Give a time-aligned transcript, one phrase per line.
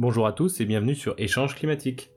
[0.00, 2.12] Bonjour à tous et bienvenue sur Échange climatique.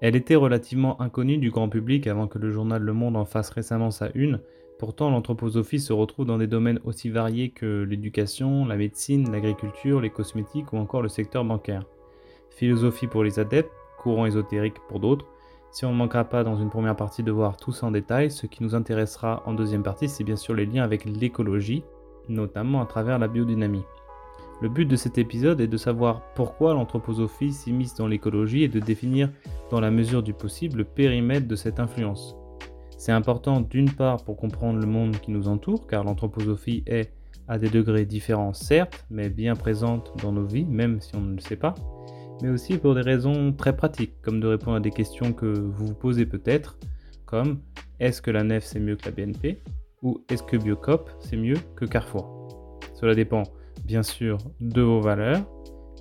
[0.00, 3.50] Elle était relativement inconnue du grand public avant que le journal Le Monde en fasse
[3.50, 4.40] récemment sa une,
[4.80, 10.10] pourtant l'anthroposophie se retrouve dans des domaines aussi variés que l'éducation, la médecine, l'agriculture, les
[10.10, 11.84] cosmétiques ou encore le secteur bancaire.
[12.50, 13.70] Philosophie pour les adeptes,
[14.02, 15.26] courant ésotérique pour d'autres,
[15.70, 18.32] si on ne manquera pas dans une première partie de voir tout ça en détail,
[18.32, 21.84] ce qui nous intéressera en deuxième partie, c'est bien sûr les liens avec l'écologie,
[22.28, 23.84] notamment à travers la biodynamie.
[24.60, 28.80] Le but de cet épisode est de savoir pourquoi l'anthroposophie s'immisce dans l'écologie et de
[28.80, 29.30] définir,
[29.70, 32.34] dans la mesure du possible, le périmètre de cette influence.
[32.96, 37.12] C'est important d'une part pour comprendre le monde qui nous entoure, car l'anthroposophie est,
[37.46, 41.36] à des degrés différents certes, mais bien présente dans nos vies, même si on ne
[41.36, 41.74] le sait pas,
[42.42, 45.86] mais aussi pour des raisons très pratiques, comme de répondre à des questions que vous
[45.86, 46.78] vous posez peut-être,
[47.26, 47.60] comme
[48.00, 49.62] est-ce que la nef c'est mieux que la BNP
[50.02, 52.28] ou est-ce que Biocop c'est mieux que Carrefour?
[52.94, 53.44] Cela dépend
[53.84, 55.46] bien sûr de vos valeurs,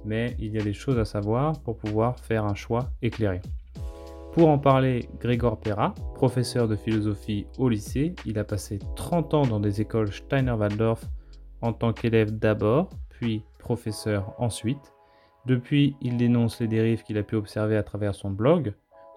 [0.05, 3.41] mais il y a des choses à savoir pour pouvoir faire un choix éclairé.
[4.33, 9.47] Pour en parler, Grégor Perra, professeur de philosophie au lycée, il a passé 30 ans
[9.47, 11.03] dans des écoles Steiner-Waldorf
[11.61, 14.93] en tant qu'élève d'abord, puis professeur ensuite.
[15.47, 18.73] Depuis, il dénonce les dérives qu'il a pu observer à travers son blog,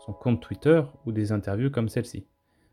[0.07, 2.25] son compte Twitter ou des interviews comme celle-ci.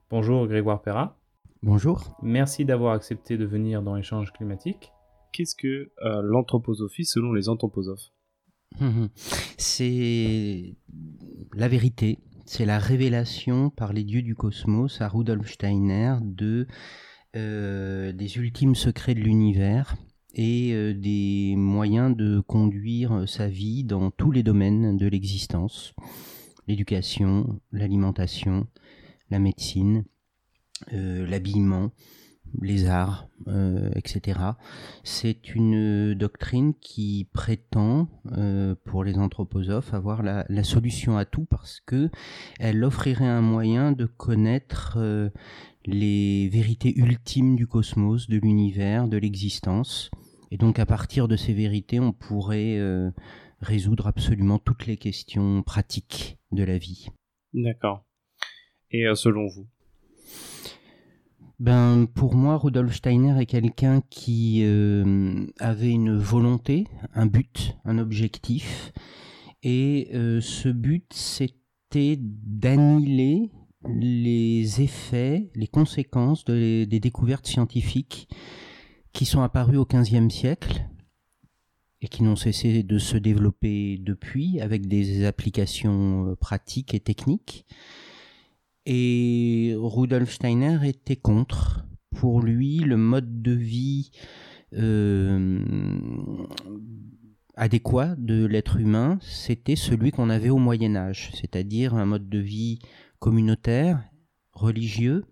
[0.10, 1.18] Bonjour Grégoire Perra.
[1.64, 2.16] Bonjour.
[2.22, 4.92] Merci d'avoir accepté de venir dans Échange climatique.
[5.32, 8.12] Qu'est-ce que euh, l'anthroposophie selon les anthroposophes
[9.58, 10.76] C'est
[11.56, 16.68] la vérité, c'est la révélation par les dieux du cosmos à Rudolf Steiner de
[17.36, 19.96] euh, des ultimes secrets de l'univers
[20.36, 25.96] et euh, des moyens de conduire sa vie dans tous les domaines de l'existence,
[26.68, 28.68] l'éducation, l'alimentation,
[29.32, 30.06] la médecine,
[30.92, 31.92] l'habillement,
[32.62, 33.28] les arts,
[33.96, 34.40] etc.
[35.04, 38.08] C'est une doctrine qui prétend,
[38.86, 42.10] pour les anthroposophes, avoir la, solution à tout parce que
[42.60, 44.98] elle offrirait un moyen de connaître
[45.86, 50.10] les vérités ultimes du cosmos, de l'univers, de l'existence,
[50.52, 53.12] et donc à partir de ces vérités, on pourrait euh,
[53.60, 57.08] résoudre absolument toutes les questions pratiques de la vie.
[57.54, 58.06] D'accord.
[58.92, 59.68] Et euh, selon vous?
[61.60, 67.98] Ben, pour moi, Rudolf Steiner est quelqu'un qui euh, avait une volonté, un but, un
[67.98, 68.92] objectif.
[69.64, 73.52] Et ce but, c'était d'annihiler
[73.90, 78.30] les effets, les conséquences des découvertes scientifiques
[79.14, 80.88] qui sont apparus au XVe siècle
[82.02, 87.66] et qui n'ont cessé de se développer depuis avec des applications euh, pratiques et techniques.
[88.90, 91.86] Et Rudolf Steiner était contre.
[92.16, 94.12] Pour lui, le mode de vie
[94.74, 95.60] euh,
[97.56, 102.40] adéquat de l'être humain, c'était celui qu'on avait au Moyen Âge, c'est-à-dire un mode de
[102.40, 102.80] vie
[103.20, 104.02] communautaire,
[104.54, 105.26] religieux,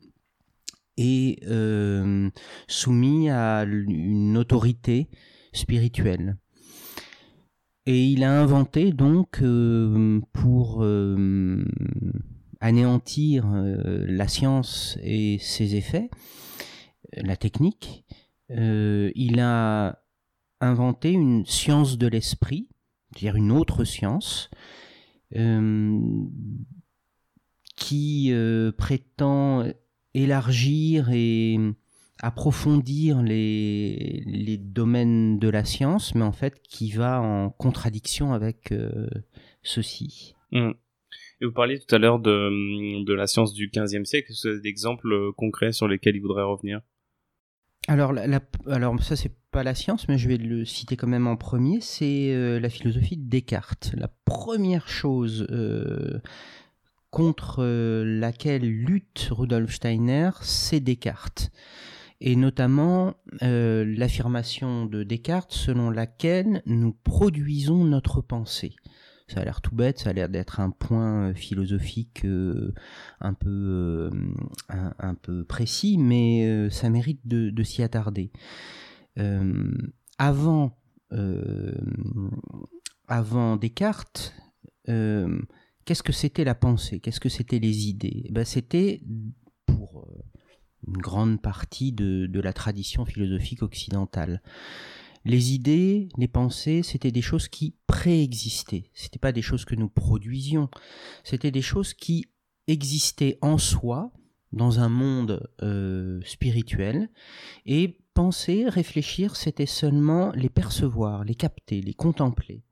[0.98, 2.30] et euh,
[2.68, 5.08] soumis à une autorité
[5.54, 6.36] spirituelle.
[7.86, 10.84] Et il a inventé donc euh, pour
[12.66, 16.10] anéantir la science et ses effets,
[17.14, 18.06] la technique,
[18.50, 20.00] il a
[20.62, 22.68] inventé une science de l'esprit,
[23.12, 24.50] c'est-à-dire une autre science,
[27.76, 28.34] qui
[28.78, 29.66] prétend
[30.14, 31.60] élargir et
[32.22, 39.08] approfondir les, domaines de la science, mais en fait qui va en contradiction avec euh,
[39.64, 40.36] ceci.
[40.52, 40.72] Mmh.
[41.42, 44.32] Et vous parliez tout à l'heure de, la science du XVe siècle.
[44.32, 46.82] Est-ce que vous avez des exemples euh, concrets sur lesquels il voudrait revenir?
[47.88, 51.28] Alors, la, alors ça c'est pas la science, mais je vais le citer quand même
[51.28, 51.82] en premier.
[51.82, 53.92] C'est euh, la philosophie de Descartes.
[53.96, 55.46] La première chose
[57.12, 61.52] contre euh, laquelle lutte Rudolf Steiner, c'est Descartes.
[62.22, 68.74] Et notamment l'affirmation de Descartes selon laquelle nous produisons notre pensée.
[69.28, 72.26] Ça a l'air tout bête, ça a l'air d'être un point euh, philosophique
[73.20, 74.12] un, peu,
[74.70, 78.32] un, peu précis, mais ça mérite de, de s'y attarder.
[80.18, 80.78] avant,
[83.08, 84.36] avant Descartes,
[85.86, 87.00] Qu'est-ce que c'était la pensée?
[87.00, 88.24] Qu'est-ce que c'était les idées?
[88.26, 89.04] Eh ben, C'était,
[89.68, 90.24] pour euh,
[90.88, 94.42] une grande partie de, la tradition philosophique occidentale,
[95.26, 98.92] les idées, les pensées, c'était des choses qui préexistaient.
[98.94, 100.70] C'était pas des choses que nous produisions.
[101.24, 102.28] C'était des choses qui
[102.68, 104.12] existaient en soi,
[104.54, 105.50] dans un monde
[106.24, 107.10] spirituel
[107.66, 112.64] et penser, réfléchir, c'était seulement les percevoir, les capter, les contempler.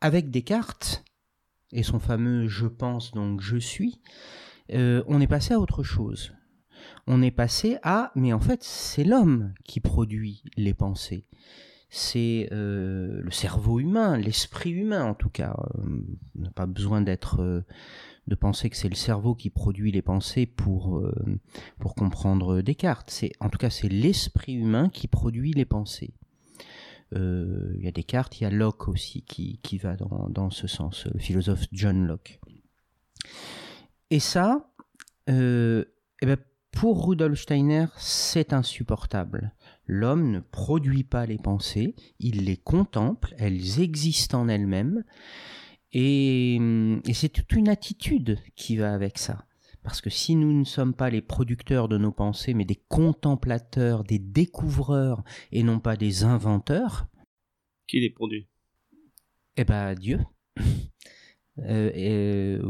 [0.00, 1.04] Avec Descartes
[1.72, 4.00] et son fameux je pense donc je suis,
[4.72, 6.32] on est passé à autre chose
[7.08, 11.24] on est passé à, mais en fait, c'est l'homme qui produit les pensées.
[11.90, 15.56] C'est euh, le cerveau humain, l'esprit humain en tout cas.
[15.78, 16.00] Euh,
[16.34, 17.64] n'a pas besoin d'être, euh,
[18.26, 21.02] de penser que c'est le cerveau qui produit les pensées pour
[21.78, 23.10] pour comprendre Descartes.
[23.10, 26.12] C'est en tout cas c'est l'esprit humain qui produit les pensées.
[27.12, 30.66] Il y a Descartes, il y a Locke aussi qui, qui va dans, dans ce
[30.66, 32.38] sens, le philosophe John Locke.
[34.10, 34.70] Et ça,
[35.26, 35.84] eh
[36.20, 36.36] ben,
[36.72, 39.52] pour Rudolf Steiner, c'est insupportable.
[39.86, 45.04] L'homme ne produit pas les pensées, il les contemple, elles existent en elles-mêmes,
[45.92, 46.58] et,
[47.12, 49.46] c'est toute une attitude qui va avec ça.
[49.82, 54.04] Parce que si nous ne sommes pas les producteurs de nos pensées, mais des contemplateurs,
[54.04, 57.06] des découvreurs, et non pas des inventeurs...
[57.86, 58.48] Qui les produit?
[59.56, 60.20] Eh ben, Dieu.
[61.66, 62.60] Euh,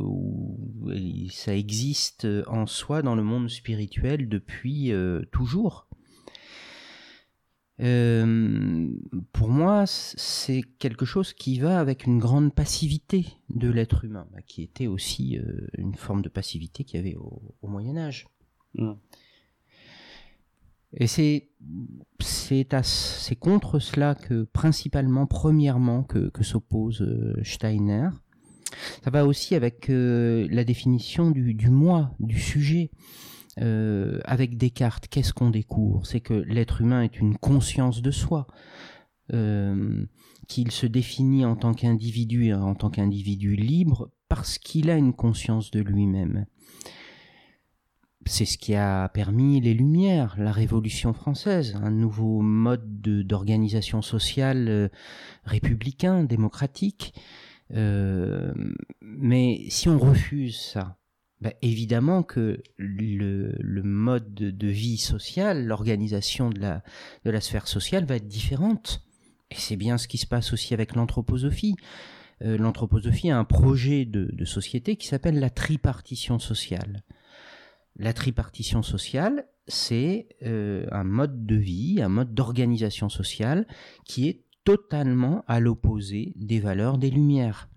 [1.30, 5.86] ça existe en soi dans le monde spirituel depuis euh, toujours.
[7.80, 8.88] Euh,
[9.32, 14.42] pour moi, c'est quelque chose qui va avec une grande passivité de l'être humain, bah,
[14.42, 15.38] qui était aussi
[15.76, 18.26] une forme de passivité qu'il y avait au, Moyen Âge.
[18.74, 18.92] Mm.
[20.94, 21.50] Et c'est
[22.18, 27.06] c'est contre cela que principalement, premièrement, que, que s'oppose
[27.44, 28.08] Steiner.
[29.04, 32.90] Ça va aussi avec euh, la définition du, moi, du sujet.
[33.60, 36.06] Euh, avec Descartes, qu'est-ce qu'on découvre?
[36.06, 38.46] C'est que l'être humain est une conscience de soi,
[39.32, 40.06] euh,
[40.46, 45.72] qu'il se définit en tant qu'individu, en tant qu'individu libre, parce qu'il a une conscience
[45.72, 46.46] de lui-même.
[48.26, 54.90] C'est ce qui a permis les Lumières, la Révolution française, un nouveau mode d'organisation sociale
[55.44, 57.14] républicain, démocratique.
[57.74, 58.52] Euh,
[59.00, 60.96] mais si on refuse ça,
[61.40, 66.82] bah, évidemment que le, mode de, vie sociale, l'organisation de la,
[67.24, 69.04] de la sphère sociale va être différente.
[69.50, 71.76] Et c'est bien ce qui se passe aussi avec l'anthroposophie.
[72.42, 77.02] Euh, l'anthroposophie a un projet de, de société qui s'appelle la tripartition sociale.
[77.96, 83.66] La tripartition sociale, c'est euh, un mode de vie, un mode d'organisation sociale
[84.04, 87.70] qui est totalement à l'opposé des valeurs des Lumières.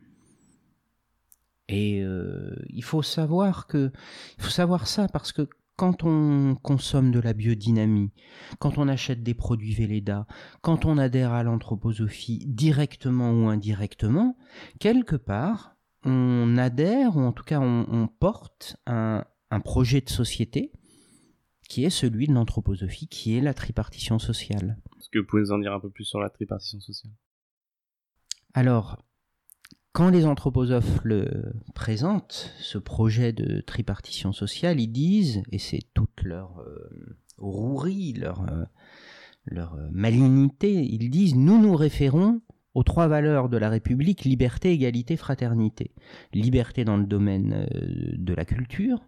[1.70, 3.94] Et euh, il faut savoir que,
[4.38, 5.48] il faut savoir ça parce que
[5.78, 8.12] quand on consomme de la biodynamie,
[8.60, 10.28] quand on achète des produits Véleda,
[10.62, 14.36] quand on adhère à l'anthroposophie directement ou indirectement,
[14.82, 20.74] quelque part, on adhère ou en tout cas on, porte un, un projet de société
[21.70, 24.78] qui est celui de l'anthroposophie, qui est la tripartition sociale.
[25.02, 27.12] Est-ce que vous pouvez nous en dire un peu plus sur la tripartition sociale?
[28.54, 29.04] Alors,
[29.94, 36.22] quand les anthroposophes le présentent, ce projet de tripartition sociale, ils disent, et c'est toute
[36.22, 38.64] leur euh, rouerie, leur, euh,
[39.58, 42.42] euh, malignité, ils disent, nous nous référons
[42.76, 45.96] aux trois valeurs de la République, liberté, égalité, fraternité.
[46.32, 49.04] Liberté dans le domaine de la culture,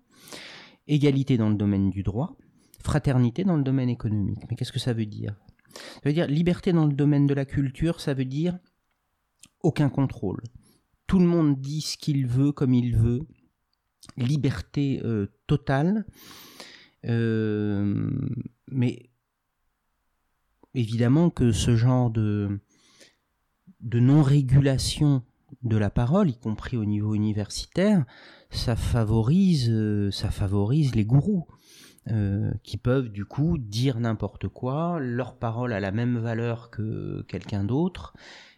[0.88, 2.36] égalité dans le domaine du droit,
[2.81, 4.39] fraternité dans le domaine économique.
[4.50, 5.36] Mais qu'est-ce que ça veut dire?
[5.75, 8.58] Ça veut dire liberté dans le domaine de la culture, ça veut dire
[9.62, 10.42] aucun contrôle.
[11.08, 13.22] Tout le monde dit ce qu'il veut comme il veut.
[14.18, 16.06] Liberté euh, totale.
[17.06, 18.10] Euh,
[18.72, 19.10] mais
[20.74, 22.60] évidemment que ce genre de,
[23.82, 25.24] de non-régulation
[25.62, 28.06] de la parole, y compris au niveau universitaire,
[28.50, 31.48] ça favorise, euh, ça favorise les gourous.
[32.12, 37.22] Euh, qui peuvent du coup dire n'importe quoi, leur parole a la même valeur que
[37.29, 38.13] quelqu'un d'autre,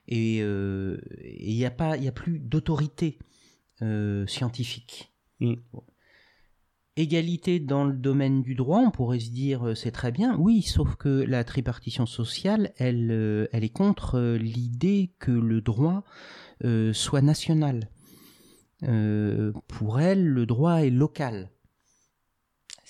[0.07, 0.97] et il euh,
[1.45, 3.19] n'y a pas, il a plus d'autorité
[3.83, 5.13] euh, scientifique.
[5.41, 5.53] Mm.
[6.95, 10.95] Égalité dans le domaine du droit, on pourrait se dire c'est très bien, oui, sauf
[10.95, 16.03] que la tripartition sociale, elle, elle est contre l'idée que le droit
[16.93, 17.89] soit national.
[18.79, 21.51] pour elle, le droit est local.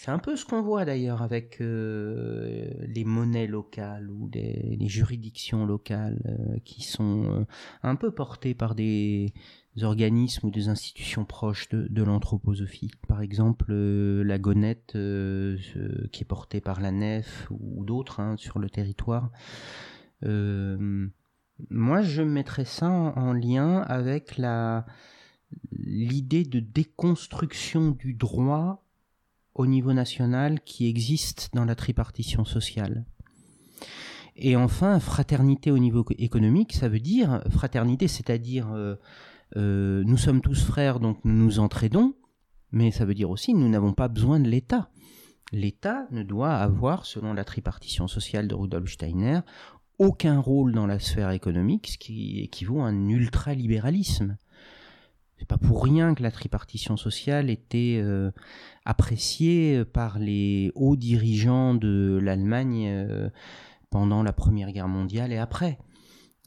[0.05, 5.65] C'est un peu ce qu'on voit d'ailleurs avec euh, les monnaies locales ou les, juridictions
[5.65, 7.45] locales euh, qui sont euh,
[7.81, 9.33] un peu portées par des
[9.81, 12.91] organismes ou des institutions proches de, l'anthroposophie.
[13.07, 18.69] Par exemple, la Gonette qui est portée par la Nef ou, d'autres hein, sur le
[18.69, 19.31] territoire.
[20.21, 24.85] moi, je mettrais ça en lien avec la
[25.71, 28.84] l'idée de déconstruction du droit
[29.55, 33.05] au niveau national qui existe dans la tripartition sociale.
[34.35, 38.95] Et enfin, fraternité au niveau économique, ça veut dire fraternité, c'est-à-dire euh,
[39.55, 42.13] euh, nous sommes tous frères, donc nous nous entraidons,
[42.71, 44.89] mais ça veut dire aussi nous n'avons pas besoin de l'État.
[45.53, 49.39] L'État ne doit avoir, selon la tripartition sociale de Rudolf Steiner,
[49.99, 54.37] aucun rôle dans la sphère économique, ce qui équivaut à un ultralibéralisme.
[55.37, 58.31] C'est pas pour rien que la tripartition sociale était euh,
[58.85, 63.29] appréciée par les hauts dirigeants de l'Allemagne euh,
[63.89, 65.79] pendant la Première Guerre mondiale et après,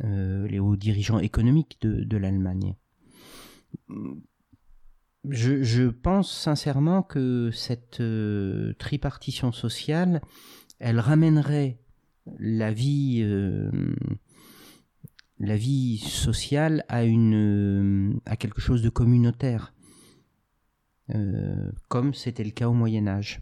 [0.05, 2.77] euh, les hauts dirigeants économiques de, l'Allemagne.
[5.29, 8.03] Je, pense sincèrement que cette
[8.79, 10.23] tripartition sociale,
[10.79, 11.81] elle ramènerait
[12.39, 13.25] la vie
[15.99, 19.73] sociale a quelque chose de communautaire,
[21.15, 23.41] euh, comme c'était le cas au Moyen Âge.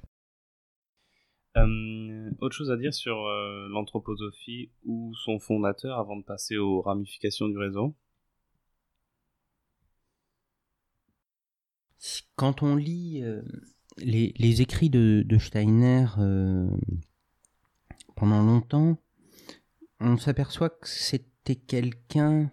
[1.56, 6.82] Euh, autre chose à dire sur euh, l'anthroposophie ou son fondateur avant de passer aux
[6.82, 7.94] ramifications du réseau?
[12.36, 13.24] Quand on lit
[13.96, 16.04] les, les, écrits de, de Steiner
[18.14, 18.98] pendant longtemps,
[20.00, 21.26] on s'aperçoit que c'est
[21.66, 22.50] quelqu'un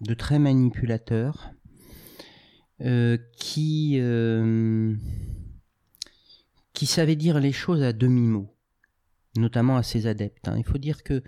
[0.00, 1.50] de très manipulateur
[3.36, 4.94] qui, euh,
[6.72, 8.54] qui savait dire les choses à demi-mot,
[9.36, 10.48] notamment à ses adeptes.
[10.48, 10.56] Hein.
[10.56, 11.22] Il faut dire que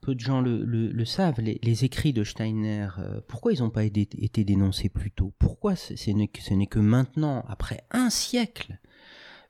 [0.00, 4.44] peu de gens le, savent, les, écrits de Steiner, euh, pourquoi ils n'ont pas été,
[4.44, 5.32] dénoncés plus tôt?
[5.38, 8.78] Pourquoi ce n'est que maintenant, après un siècle,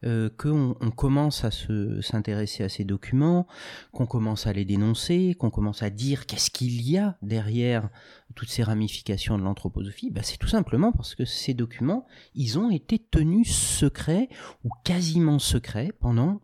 [0.04, 3.46] euh, qu'on on commence à s'intéresser à ces documents,
[3.92, 7.88] qu'on commence à les dénoncer, qu'on commence à dire qu'est-ce qu'il y a derrière
[8.34, 12.70] toutes ces ramifications de l'anthroposophie, bah c'est tout simplement parce que ces documents, ils ont
[12.70, 14.28] été tenus secrets
[14.64, 16.40] ou quasiment secrets pendant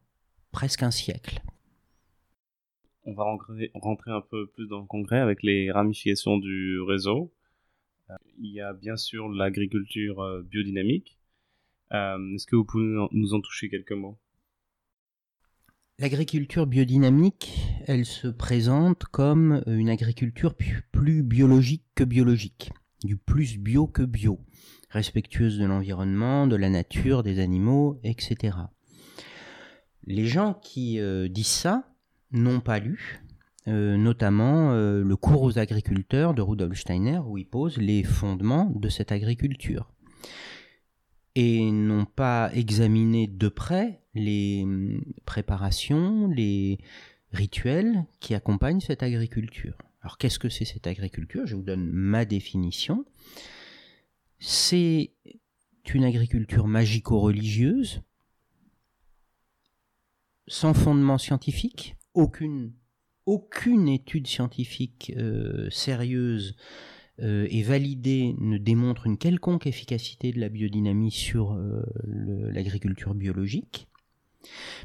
[0.52, 1.40] presque un siècle.
[3.04, 7.32] On va rentrer un peu plus dans le concret avec les ramifications du réseau.
[8.10, 11.17] Euh, il y a bien sûr l'agriculture euh, biodynamique,
[11.90, 14.18] est-ce que vous pouvez nous en toucher quelques mots?
[16.00, 20.54] L'agriculture biodynamique, elle se présente comme une agriculture
[20.92, 22.70] plus biologique que biologique,
[23.02, 24.38] du plus bio que bio,
[24.90, 28.56] respectueuse de l'environnement, de la nature, des animaux, etc.
[30.04, 31.90] Les gens qui euh, disent ça
[32.30, 33.20] n'ont pas lu,
[33.66, 38.88] euh, notamment le cours aux agriculteurs de Rudolf Steiner, où il pose les fondements de
[38.88, 39.90] cette agriculture
[41.40, 46.80] et n'ont pas examiné de près les hum, préparations, les
[47.30, 49.78] rituels qui accompagnent cette agriculture.
[50.02, 51.46] Alors qu'est-ce que c'est cette agriculture?
[51.46, 53.04] Je vous donne ma définition.
[54.40, 55.12] C'est
[55.94, 58.02] une agriculture magico-religieuse,
[60.48, 62.72] sans fondement scientifique, aucune,
[63.26, 66.56] aucune étude scientifique euh, sérieuse
[67.20, 73.88] euh, et validé ne démontre une quelconque efficacité de la biodynamie sur euh, l'agriculture biologique.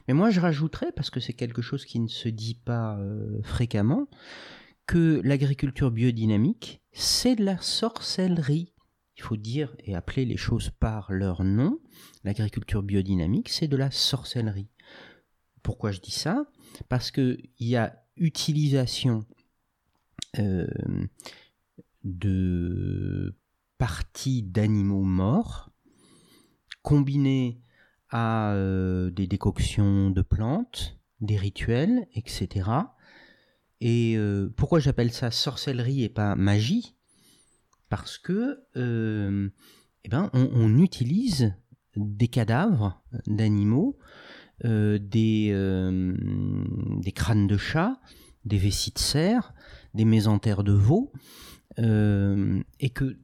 [0.08, 3.40] Mais moi je rajouterais, parce que c'est quelque chose qui ne se dit pas euh,
[3.44, 4.08] fréquemment,
[4.88, 8.74] que l'agriculture biodynamique, c'est de la sorcellerie.
[9.16, 11.80] Il faut dire et appeler les choses par leur nom.
[12.24, 14.70] L'agriculture biodynamique, c'est de la sorcellerie.
[15.62, 16.46] Pourquoi je dis ça?
[16.90, 19.24] Parce qu'il y a utilisation
[22.04, 23.36] de
[23.78, 25.72] parties d'animaux morts
[26.84, 27.62] combinées
[28.10, 32.70] à euh, des décoctions de plantes, des rituels, etc.
[33.82, 36.96] Et euh, pourquoi j'appelle ça sorcellerie et pas magie?
[37.90, 39.50] Parce que euh,
[40.04, 41.56] eh ben, on, utilise
[41.96, 43.98] des cadavres d'animaux,
[44.64, 45.52] des,
[47.16, 48.00] crânes de chat,
[48.46, 49.54] des vessies de cerf,
[49.94, 51.12] des mésentères de veau,
[51.80, 53.18] euh, et que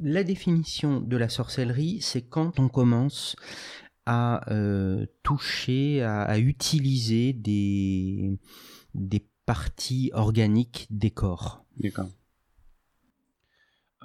[0.00, 3.36] la définition de la sorcellerie, c'est quand on commence
[4.06, 8.38] à euh, toucher, à, utiliser des,
[8.94, 11.64] des parties organiques des corps.
[11.78, 12.08] D'accord.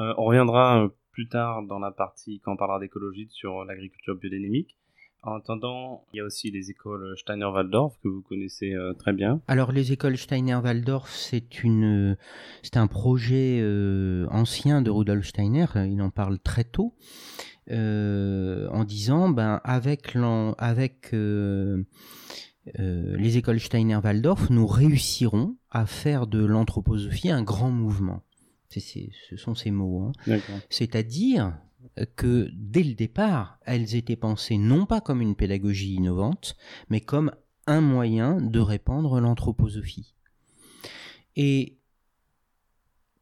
[0.01, 4.77] Euh, on reviendra plus tard dans la partie, quand on parlera d'écologie, sur l'agriculture biodynamique.
[5.25, 9.41] En attendant, il y a aussi les écoles Steiner-Waldorf que vous connaissez euh, très bien.
[9.47, 12.15] Alors les écoles Steiner-Waldorf, c'est une,
[12.61, 15.65] c'est un projet euh, ancien de Rudolf Steiner.
[15.75, 16.93] Il en parle très tôt
[17.71, 20.15] euh, en disant, ben avec
[20.59, 21.11] avec
[22.77, 28.21] les écoles Steiner-Waldorf, nous réussirons à faire de l'anthroposophie un grand mouvement.
[28.69, 30.11] ce sont ces mots.
[30.27, 30.37] Hein.
[30.69, 31.57] C'est-à-dire
[32.15, 36.55] que dès le départ, elles étaient pensées non pas comme une pédagogie innovante,
[36.89, 37.31] mais comme
[37.67, 40.15] un moyen de répandre l'anthroposophie.
[41.35, 41.77] Et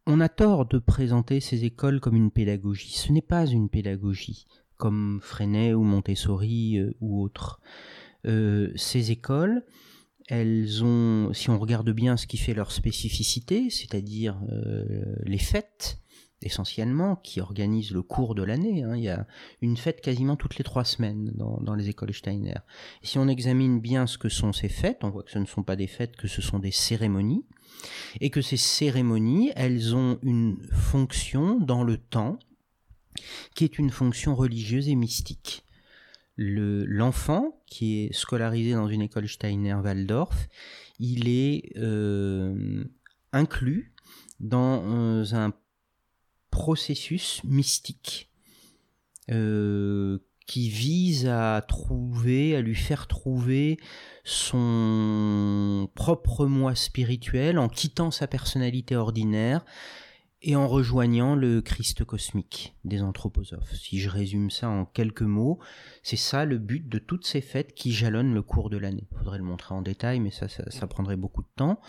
[0.05, 2.93] on a tort de présenter ces écoles comme une pédagogie.
[2.93, 4.45] Ce n'est pas une pédagogie,
[4.77, 7.61] comme Freinet ou Montessori euh, ou autres.
[8.25, 9.65] Euh, ces écoles,
[10.27, 15.99] elles ont, si on regarde bien ce qui fait leur spécificité, c'est-à-dire euh, les fêtes,
[16.43, 18.83] essentiellement, qui organisent le cours de l'année.
[18.83, 18.95] Hein.
[18.95, 19.25] Il y a
[19.61, 22.57] une fête quasiment toutes les trois semaines dans, les écoles Steiner.
[23.01, 25.63] Si on examine bien ce que sont ces fêtes, on voit que ce ne sont
[25.63, 27.45] pas des fêtes, que ce sont des cérémonies,
[28.21, 32.39] et que ces cérémonies, elles ont une fonction dans le temps,
[33.55, 35.63] qui est une fonction religieuse et mystique.
[36.35, 40.47] L'enfant qui est scolarisé dans une école Steiner-Waldorf,
[40.99, 42.83] il est euh,
[43.31, 43.93] inclus
[44.39, 45.51] dans euh, un
[46.53, 48.29] processus mystique
[49.31, 53.79] euh, qui vise à trouver, à lui faire trouver
[54.23, 59.65] son propre moi spirituel en quittant sa personnalité ordinaire
[60.45, 63.73] et en rejoignant le Christ cosmique des anthroposophes.
[63.73, 65.59] Si je résume ça en quelques mots,
[66.03, 69.07] c'est ça le but de toutes ces fêtes qui jalonnent le cours de l'année.
[69.09, 71.79] Il faudrait le montrer en détail, mais ça, ça, prendrait beaucoup de temps.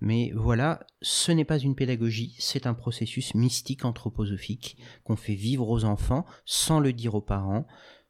[0.00, 5.68] Mais voilà, ce n'est pas une pédagogie, c'est un processus mystique anthroposophique qu'on fait vivre
[5.68, 7.66] aux enfants sans le dire aux parents,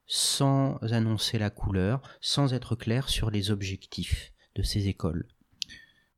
[0.06, 5.26] sans annoncer la couleur, sans être clair sur les objectifs de ces écoles.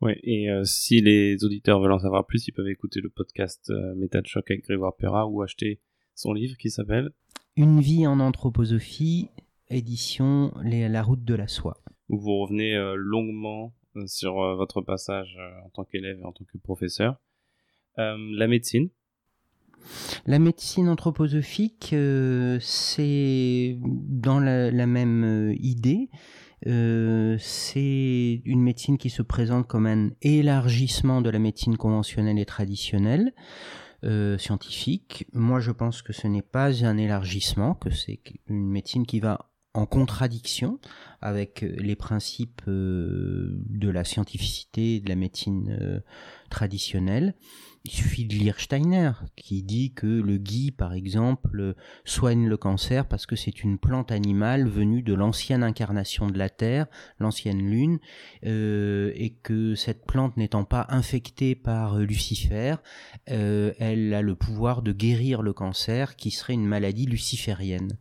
[0.01, 3.69] Ouais, et euh, si les auditeurs veulent en savoir plus, ils peuvent écouter le podcast
[3.71, 5.81] euh, Méta de choc avec Grégoire Perra ou acheter
[6.15, 7.11] son livre qui s'appelle
[7.57, 9.29] Une vie en anthroposophie,
[9.71, 11.79] édition La route de la soie.
[12.09, 13.75] Où vous revenez euh, longuement
[14.07, 17.17] sur votre passage en tant qu'élève et en tant que professeur.
[17.97, 18.91] la médecine
[20.27, 21.95] la médecine anthroposophique,
[22.61, 26.11] c'est dans la, la même idée.
[26.67, 32.47] Euh, c'est une médecine qui se présente comme un élargissement de la médecine conventionnelle et
[32.47, 33.33] traditionnelle.
[34.05, 35.27] Euh, scientifique.
[35.33, 39.51] Moi, je pense que ce n'est pas un élargissement, que c'est une médecine qui va
[39.87, 40.79] contradiction
[41.21, 46.03] avec les principes euh, de la scientificité de la médecine
[46.51, 47.35] traditionnelle.
[47.85, 53.07] Il suffit de lire Steiner, qui dit que le gui, par exemple, soigne le cancer
[53.07, 56.87] parce que c'est une plante animale venue de l'ancienne incarnation de la Terre,
[57.19, 57.99] l'ancienne Lune,
[58.45, 62.75] euh, et que cette plante n'étant pas infectée par Lucifer,
[63.31, 67.97] euh, elle a le pouvoir de guérir le cancer, qui serait une maladie luciférienne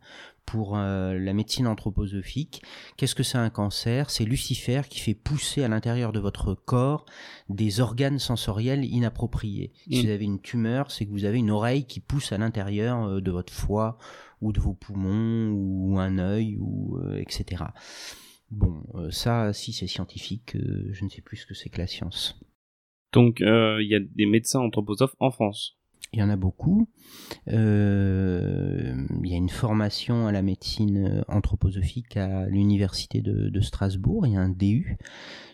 [0.48, 2.62] pour euh, la médecine anthroposophique.
[2.96, 4.08] Qu'est-ce que c'est un cancer?
[4.08, 7.04] C'est Lucifer qui fait pousser à l'intérieur de votre corps
[7.50, 9.72] des organes sensoriels inappropriés.
[9.90, 10.06] Si mm.
[10.06, 13.20] vous avez une tumeur, c'est que vous avez une oreille qui pousse à l'intérieur euh,
[13.20, 13.98] de votre foie
[14.40, 17.64] ou de vos poumons ou un œil ou euh, etc.
[18.50, 22.40] Bon, ça, si c'est scientifique, je ne sais plus ce que c'est que la science.
[23.12, 25.77] Donc, il y a des médecins anthroposophes en France
[26.12, 26.88] il y en a beaucoup.
[27.48, 34.26] Euh, il y a une formation à la médecine anthroposophique à l'université de, Strasbourg.
[34.26, 34.96] Il y a un DU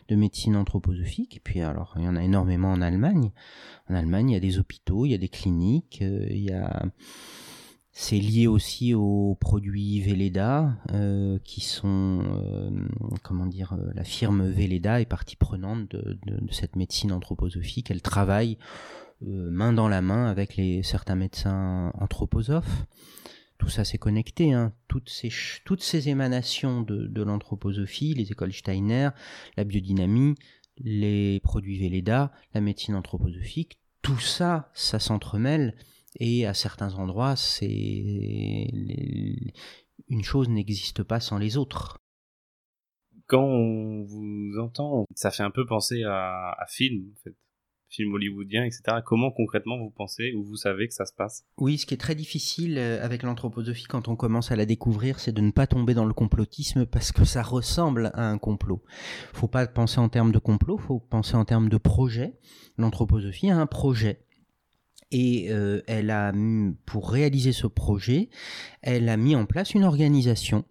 [0.08, 1.36] de médecine anthroposophique.
[1.36, 3.32] Et puis alors, il y en a énormément en Allemagne.
[3.88, 6.52] En Allemagne, il y a des hôpitaux, il y a des cliniques, euh, il y
[6.52, 6.84] a
[7.96, 12.24] c'est lié aussi aux produits Velleda, euh, qui sont,
[13.22, 16.16] comment dire, la firme Velleda est partie prenante de,
[16.50, 17.92] cette médecine anthroposophique.
[17.92, 22.86] Elle travaille euh, main dans la main avec les, certains médecins anthroposophes.
[23.58, 24.74] Tout ça c'est connecté, hein.
[24.88, 25.30] toutes, ces,
[25.64, 29.10] toutes ces émanations de, l'anthroposophie, les écoles Steiner,
[29.56, 30.34] la biodynamie,
[30.78, 35.76] les produits Velleda, la médecine anthroposophique, tout ça, ça s'entremêle
[36.18, 38.70] et à certains endroits, c'est
[40.08, 41.98] une chose n'existe pas sans les autres.
[43.26, 47.36] Quand on vous entend, ça fait un peu penser à, à film, en fait
[47.94, 48.82] film hollywoodien, etc.
[49.04, 51.44] Comment concrètement vous pensez ou vous savez que ça se passe?
[51.58, 55.20] Oui, ce qui est très difficile euh, avec l'anthroposophie quand on commence à la découvrir,
[55.20, 58.82] c'est de ne pas tomber dans le complotisme parce que ça ressemble à un complot.
[59.32, 62.34] Faut pas penser en termes de complot, faut penser en termes de projet.
[62.76, 64.20] L'anthroposophie a un projet.
[65.10, 66.32] Et euh, elle a,
[66.86, 68.30] pour réaliser ce projet,
[68.82, 70.64] elle a mis en place une organisation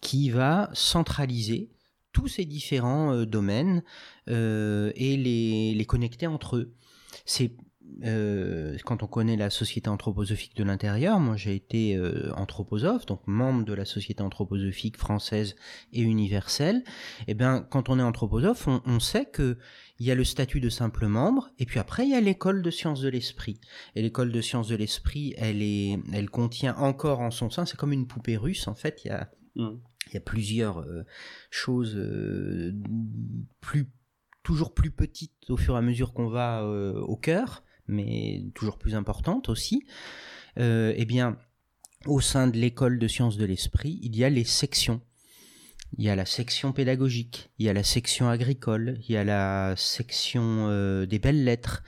[0.00, 1.70] qui va centraliser
[2.18, 3.82] tous ces différents euh, domaines
[4.28, 6.74] euh, et les, les, connecter entre eux.
[7.24, 7.52] C'est
[8.04, 11.98] euh, quand on connaît la société anthroposophique de l'intérieur, moi j'ai été
[12.36, 15.56] anthroposophe, donc membre de la société anthroposophique française
[15.92, 16.82] et universelle.
[17.20, 19.56] Et eh bien, quand on est anthroposophe, on, sait que
[19.98, 22.62] il y a le statut de simple membre, et puis après il y a l'école
[22.62, 23.60] de sciences de l'esprit.
[23.94, 25.62] Et l'école de sciences de l'esprit, elle
[26.12, 29.00] elle contient encore en son sein, c'est comme une poupée russe en fait.
[29.04, 29.70] Il y a, mmh.
[30.08, 31.04] Il y a plusieurs euh,
[31.50, 32.72] choses euh,
[33.60, 33.88] plus,
[34.42, 38.78] toujours plus petites au fur et à mesure qu'on va euh, au cœur, mais toujours
[38.78, 39.84] plus importantes aussi.
[40.56, 41.38] eh bien,
[42.06, 45.00] au sein de l'école de sciences de l'esprit, il y a les sections
[45.96, 49.24] il y a la section pédagogique, il y a la section agricole, il y a
[49.24, 50.68] la section
[51.06, 51.82] des belles lettres.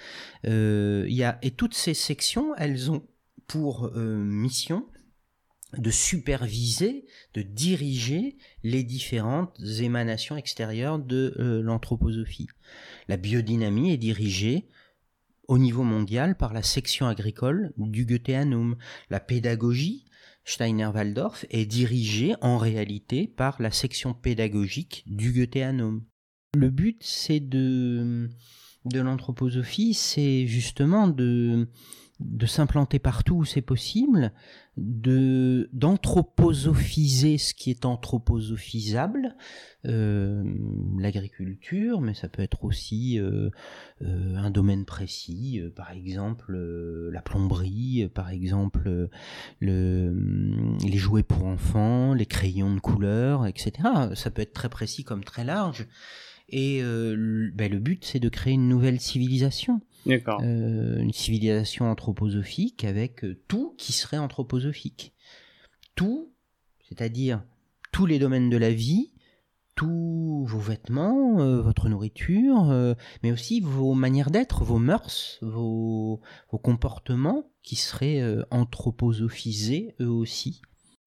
[0.44, 3.06] Il y a, et toutes ces sections, elles ont
[3.46, 4.86] pour mission
[5.76, 12.48] de superviser, de diriger les différentes émanations extérieures de l'anthroposophie.
[13.08, 14.68] La biodynamie est dirigée
[15.48, 18.76] au niveau mondial par la section agricole du Goetheanum.
[19.10, 20.04] La pédagogie
[20.44, 26.04] Steiner-Waldorf est dirigé en réalité par la section pédagogique du Goetheanum.
[26.54, 28.28] Le but, c'est de,
[28.84, 31.66] de l'anthroposophie, c'est justement de
[32.46, 34.32] s'implanter partout où c'est possible,
[34.80, 39.36] de d'anthroposophiser ce qui est anthroposophisable,
[39.86, 40.42] euh,
[40.98, 43.50] l'agriculture, mais ça peut être aussi euh,
[44.02, 46.56] euh, un domaine précis, par exemple
[47.12, 49.10] la plomberie, par exemple
[49.60, 53.72] le, les jouets pour enfants, les crayons de couleur, etc.
[54.14, 55.86] Ça peut être très précis comme très large.
[56.48, 59.80] Et ben, le but, c'est de créer une nouvelle civilisation.
[60.06, 65.12] Euh, une civilisation anthroposophique avec euh, tout qui serait anthroposophique.
[65.94, 66.32] Tout,
[66.88, 67.42] c'est-à-dire
[67.92, 69.12] tous les domaines de la vie,
[69.74, 76.58] tous vos vêtements, euh, votre nourriture, mais aussi vos manières d'être, vos mœurs, vos, vos
[76.58, 80.62] comportements qui seraient anthroposophisés eux aussi.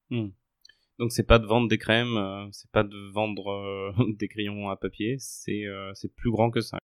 [0.09, 0.29] Hmm.
[0.99, 5.15] Donc c'est pas de vendre des crèmes, c'est pas de vendre des crayons à papier,
[5.17, 5.65] c'est
[6.15, 6.77] plus grand que ça.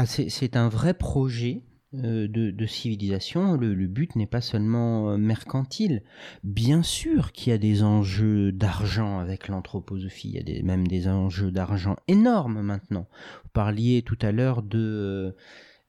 [0.00, 3.56] Ah, c'est un vrai projet euh, de, civilisation.
[3.56, 6.04] Le, but n'est pas seulement euh, mercantile.
[6.44, 10.28] Bien sûr qu'il y a des enjeux d'argent avec l'anthroposophie.
[10.36, 13.08] Il y a même des enjeux d'argent énormes maintenant.
[13.42, 15.34] Vous parliez tout à l'heure de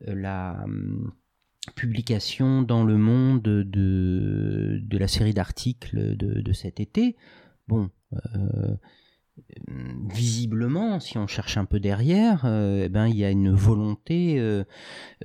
[0.08, 1.14] euh, la hum,
[1.76, 7.16] publication dans le monde de, la série d'articles de, cet été.
[7.68, 7.92] Bon,
[9.68, 14.40] visiblement, si on cherche un peu derrière, euh, eh ben il y a une volonté,
[14.40, 14.64] euh,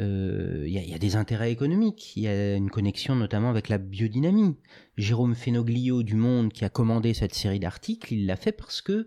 [0.00, 3.78] euh, il y, a des intérêts économiques, il y a une connexion notamment avec la
[3.78, 4.56] biodynamie.
[4.96, 9.06] Jérôme Fenoglio du Monde, qui a commandé cette série d'articles, il l'a fait parce que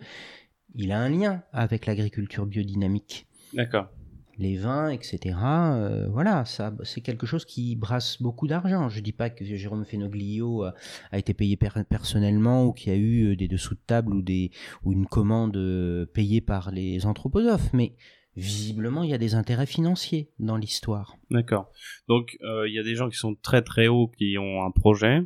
[0.76, 3.28] il a un lien avec l'agriculture biodynamique.
[3.54, 3.90] D'accord
[4.38, 5.36] les vins, etc.
[5.44, 8.90] Euh, voilà, ça, c'est quelque chose qui brasse beaucoup d'argent.
[8.90, 10.74] Je dis pas que Jérôme Fenoglio a,
[11.18, 14.52] été payé personnellement ou qu'il y a eu euh, des dessous de table ou des
[14.84, 17.96] ou une commande euh, payée par les anthroposophes, mais
[18.36, 21.16] visiblement il y a des intérêts financiers dans l'histoire.
[21.32, 21.72] D'accord.
[22.08, 25.24] Donc il y a des gens qui sont très très hauts qui ont un projet.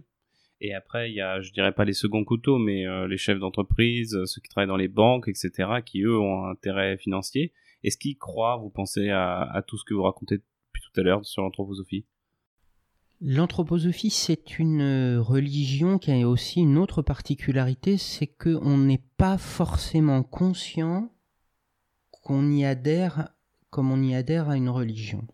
[0.63, 4.17] Et après, il y a, je dirais pas les seconds couteaux, mais les chefs d'entreprise,
[4.25, 7.51] ceux qui travaillent dans les banques, etc., qui eux ont un intérêt financier.
[7.83, 11.25] Est-ce qu'ils croient, vous pensez, à, tout ce que vous racontez depuis tout à l'heure
[11.25, 12.05] sur l'anthroposophie?
[13.21, 19.37] L'anthroposophie, c'est une euh, religion qui a aussi une autre particularité, c'est qu'on n'est pas
[19.37, 21.11] forcément conscient
[22.09, 23.29] qu'on y adhère
[23.69, 25.25] comme on y adhère à une religion.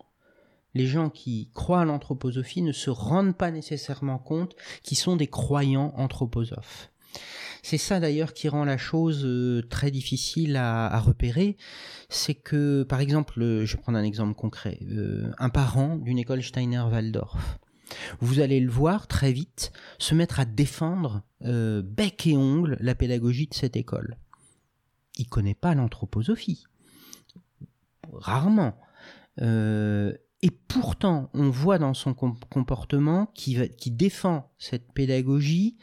[0.74, 5.26] Les gens qui croient à l'anthroposophie ne se rendent pas nécessairement compte qu'ils sont des
[5.26, 6.90] croyants anthroposophes.
[7.62, 11.56] C'est ça d'ailleurs qui rend la chose euh, très difficile à, repérer.
[12.08, 16.18] C'est que, par exemple, euh, je vais prendre un exemple concret, euh, un parent d'une
[16.18, 17.58] école Steiner-Waldorf.
[18.20, 23.46] Vous allez le voir très vite se mettre à défendre bec et ongle la pédagogie
[23.46, 24.18] de cette école.
[25.16, 26.66] Il connaît pas l'anthroposophie,
[28.12, 28.78] rarement.
[29.40, 35.78] et pourtant, on voit dans son comportement qu'il qui défend cette pédagogie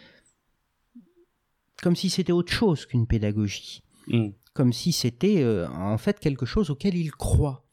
[1.81, 4.29] comme si c'était autre chose qu'une pédagogie, mm.
[4.53, 7.65] comme si c'était euh, en fait quelque chose auquel il croit.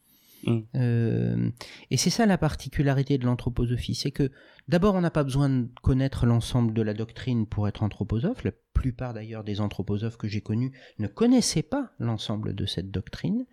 [0.45, 0.59] Mm.
[0.75, 1.49] Euh,
[1.89, 4.31] et c'est ça la particularité de l'anthroposophie, c'est que
[4.67, 8.43] d'abord on n'a pas besoin de connaître l'ensemble de la doctrine pour être anthroposophe.
[8.43, 13.45] La plupart d'ailleurs des anthroposophes que j'ai connus ne connaissaient pas l'ensemble de cette doctrine.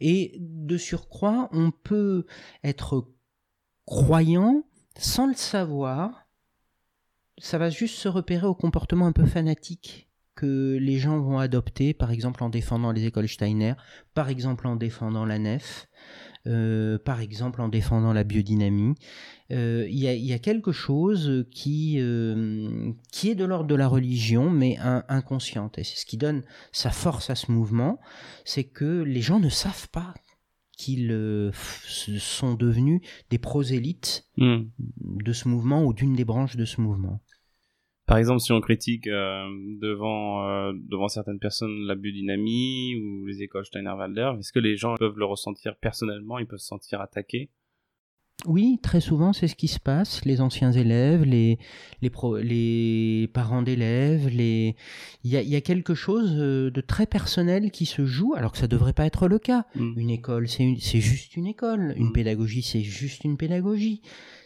[0.00, 2.26] Et de surcroît, on peut
[2.64, 3.08] être
[3.84, 4.64] croyant
[4.96, 6.21] sans le savoir
[7.42, 11.92] ça va juste se repérer au comportement un peu fanatique que les gens vont adopter,
[11.92, 13.74] par exemple en défendant les écoles Steiner,
[14.14, 15.88] par exemple en défendant la nef,
[16.44, 18.94] par exemple en défendant la biodynamie.
[19.50, 22.00] Il y, y, a quelque chose qui,
[23.12, 24.78] qui est de l'ordre de la religion, mais
[25.08, 25.78] inconsciente.
[25.78, 27.98] Et c'est ce qui donne sa force à ce mouvement,
[28.44, 30.14] c'est que les gens ne savent pas
[30.82, 31.52] qu'ils euh,
[32.18, 33.00] sont devenus
[33.30, 34.62] des prosélytes hmm.
[34.78, 37.20] de ce mouvement ou d'une des branches de ce mouvement.
[38.06, 39.44] Par exemple, si on critique euh,
[39.80, 44.96] devant, euh, devant certaines personnes la biodynamie ou les écoles Steiner-Walder, est-ce que les gens
[44.96, 47.50] peuvent le ressentir personnellement, ils peuvent se sentir attaqués?
[48.46, 50.24] Oui, très souvent, c'est ce qui se passe.
[50.24, 51.58] Les anciens élèves, les,
[52.00, 52.10] les,
[52.42, 54.74] les parents d'élèves, les...
[55.22, 58.50] il, y a, y a, quelque chose euh, de très personnel qui se joue, alors
[58.50, 59.66] que ça ne devrait pas être le cas.
[59.76, 59.92] Mm.
[59.96, 61.94] Une école, c'est juste une école.
[61.96, 62.12] Une mm.
[62.12, 64.02] pédagogie, c'est juste une pédagogie.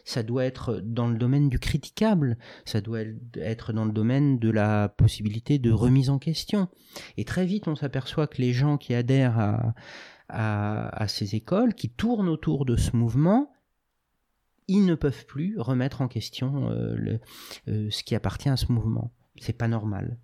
[0.06, 2.38] Ça doit être dans le domaine du critiquable.
[2.64, 3.00] Ça doit
[3.34, 6.68] être dans le domaine de la possibilité de remise en question.
[7.16, 9.74] Et très vite, on s'aperçoit que les gens qui adhèrent
[10.28, 13.52] à, ces écoles, qui tournent autour de ce mouvement,
[14.68, 17.18] ils ne peuvent plus remettre en question euh,
[17.68, 19.12] euh, ce qui appartient à ce mouvement.
[19.40, 20.18] C'est pas normal.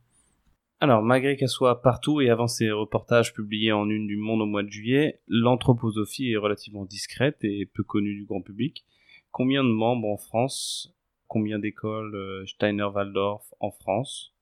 [0.79, 4.47] Alors, malgré qu'elle soit partout et avant ses reportages publiés en une du Monde au
[4.47, 8.85] mois de juillet, l'anthroposophie est relativement discrète et peu connue du grand public.
[9.33, 10.95] Combien de membres en France
[11.27, 14.33] Combien d'écoles euh, Steiner-Waldorf en France?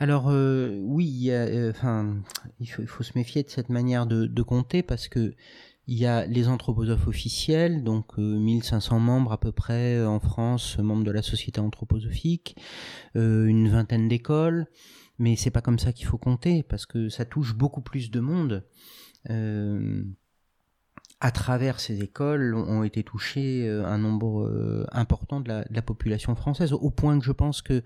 [0.00, 2.16] Alors oui, il, enfin,
[2.58, 5.34] il, faut, se méfier de cette manière de, compter parce que
[5.88, 10.20] il y a les anthroposophes officiels, donc 1500 euh, membres à peu près euh, en
[10.20, 12.56] France, membres de la Société anthroposophique,
[13.16, 14.66] euh, une vingtaine d'écoles,
[15.18, 18.20] mais c'est pas comme ça qu'il faut compter parce que ça touche beaucoup plus de
[18.20, 18.64] monde
[21.20, 26.36] à travers ces écoles ont été touchés euh, un nombre euh, important de la, population
[26.36, 27.82] française, au point que je pense que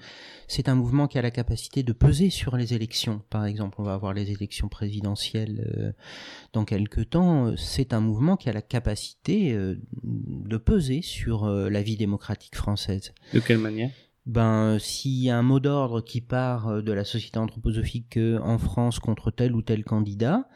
[0.49, 3.23] c'est un mouvement qui a la capacité de peser sur les élections.
[3.31, 5.92] Par exemple, on va avoir les élections présidentielles euh,
[6.53, 7.57] dans quelques temps.
[7.57, 9.57] C'est un mouvement qui a la capacité
[10.03, 13.14] de peser sur la vie démocratique française.
[13.33, 13.90] De quelle manière?
[14.27, 18.99] Ben, s'il y a un mot d'ordre qui part de la société anthroposophique en France
[18.99, 20.49] contre tel ou tel candidat,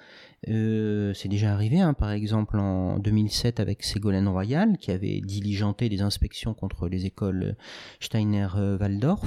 [0.49, 5.89] euh, c'est déjà arrivé, hein, par exemple en 2007 avec Ségolène Royal, qui avait diligenté
[5.89, 7.57] des inspections contre les écoles
[8.01, 9.27] Steiner-Waldorf.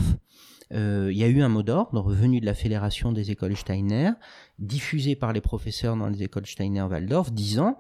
[0.72, 4.12] Euh, il y a eu un mot d'ordre venu de la Fédération des écoles Steiner,
[4.60, 7.78] diffusé par les professeurs dans les écoles Steiner-Waldorf, disant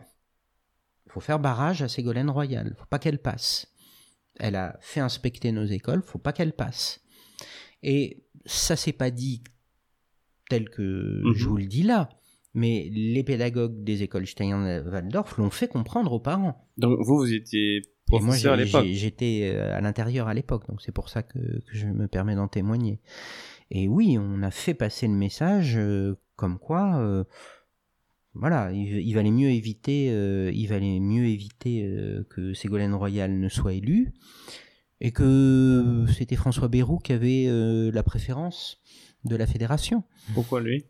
[1.06, 3.68] il faut faire barrage à Ségolène Royal, faut pas qu'elle passe.
[4.40, 7.02] Elle a fait inspecter nos écoles, faut pas qu'elle passe.
[7.84, 9.44] Et ça s'est pas dit
[10.50, 11.50] tel que je mhm.
[11.50, 12.10] vous le dis là
[12.54, 16.68] mais les pédagogues des écoles Steiner-Waldorf l'ont fait comprendre aux parents.
[16.78, 20.92] Donc vous, vous étiez professeur à l'époque J'étais euh, à l'intérieur à l'époque, donc c'est
[20.92, 21.40] pour ça que,
[21.72, 23.00] je me permets d'en témoigner.
[23.72, 27.24] Et oui, on a fait passer le message euh, comme quoi, euh,
[28.34, 30.06] voilà, il, valait mieux éviter,
[30.54, 31.84] il valait mieux éviter
[32.30, 34.14] que Ségolène Royal ne soit élue,
[35.02, 37.48] et que c'était François Bayrou qui avait
[37.92, 38.82] la préférence
[39.26, 40.04] de la fédération.
[40.36, 40.86] Pourquoi lui?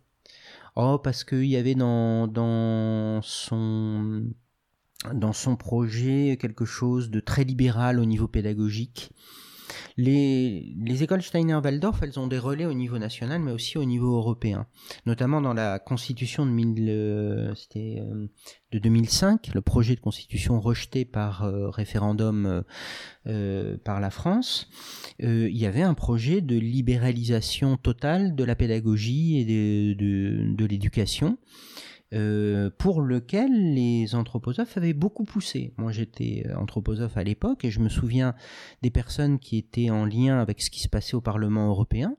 [0.75, 4.23] Oh, parce qu'il y avait dans, dans, son,
[5.13, 9.11] dans son projet quelque chose de très libéral au niveau pédagogique.
[9.97, 14.15] Les, les écoles Steiner-Waldorf, elles ont des relais au niveau national, mais aussi au niveau
[14.15, 14.67] européen.
[15.05, 16.51] Notamment dans la constitution de,
[16.89, 18.27] euh, euh,
[18.71, 22.63] de 2005, le projet de constitution rejeté par euh, référendum
[23.83, 24.67] par la France,
[25.19, 31.37] il y avait un projet de libéralisation totale de la pédagogie et de, de l'éducation.
[32.15, 35.75] Euh, pour lequel les anthroposophes avaient beaucoup poussé.
[35.77, 38.33] Moi j'étais euh, anthroposophe à l'époque et je me souviens
[38.81, 42.15] des personnes qui étaient en lien avec ce qui se passait au Parlement européen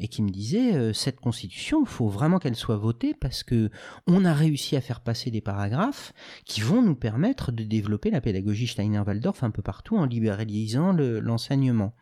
[0.00, 3.70] et qui me disaient euh, cette constitution, il faut vraiment qu'elle soit votée parce que
[4.08, 6.12] on a réussi à faire passer des paragraphes
[6.44, 11.94] qui vont nous permettre de développer la pédagogie Steiner-Waldorf un peu partout en libéralisant l'enseignement.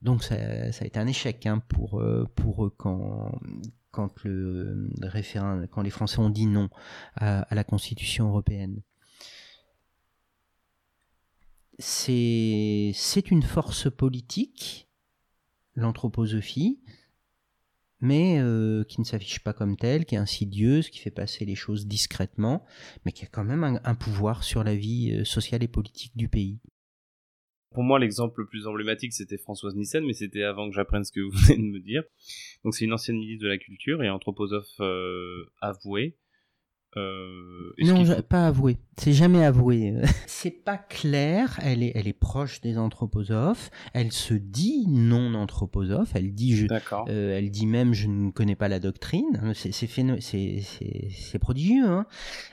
[0.00, 2.02] Donc ça, a été un échec hein, pour,
[2.34, 3.38] pour eux quand,
[3.92, 6.68] quand, les Français ont dit non
[7.14, 8.82] à, la Constitution européenne.
[11.78, 14.88] C'est une force politique,
[15.74, 16.80] l'anthroposophie,
[18.00, 21.54] mais euh, qui ne s'affiche pas comme telle, qui est insidieuse, qui fait passer les
[21.54, 22.64] choses discrètement,
[23.04, 26.28] mais qui a quand même un pouvoir sur la vie euh, sociale et politique du
[26.28, 26.58] pays.
[27.72, 31.12] Pour moi, l'exemple le plus emblématique, c'était Françoise Nissen, mais c'était avant que j'apprenne ce
[31.12, 32.02] que vous venez de me dire.
[32.64, 36.16] Donc, c'est une ancienne ministre de la Culture et anthroposophe euh, avouée.
[36.96, 38.76] Euh, non, pas avoué.
[38.98, 39.94] C'est jamais avoué.
[40.26, 41.58] c'est pas clair.
[41.62, 43.70] Elle est, elle est proche des anthroposophes.
[43.94, 46.10] Elle se dit non anthroposophe.
[46.14, 46.66] Elle dit je,
[47.08, 49.52] euh, elle dit même je ne connais pas la doctrine.
[49.54, 49.88] C'est, c'est,
[50.20, 51.86] c'est, prodigieux.
[51.86, 52.06] Hein.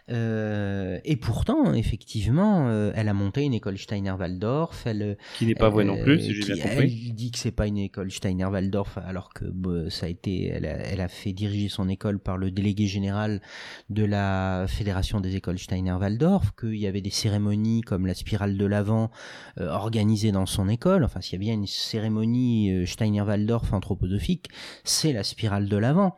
[0.09, 4.87] Euh, et pourtant, effectivement, euh, elle a monté une école Steiner-Waldorf.
[4.87, 7.07] Elle, qui n'est pas avouée non plus, si j'ai bien compris.
[7.09, 10.77] Elle dit que c'est pas une école Steiner-Waldorf, alors que ça a été, elle a,
[10.77, 13.41] elle a fait diriger son école par le délégué général
[13.89, 14.28] de la
[14.67, 19.11] Fédération des écoles Steiner-Waldorf, qu'il y avait des cérémonies comme la spirale de l'Avent
[19.59, 21.03] euh, organisées dans son école.
[21.03, 24.49] Enfin, s'il y a bien une cérémonie euh, Steiner-Waldorf anthroposophique,
[24.83, 26.15] c'est la spirale de l'Avent.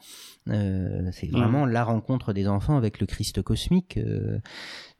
[0.49, 1.37] Euh, c'est mmh.
[1.37, 3.99] vraiment la rencontre des enfants avec le Christ cosmique.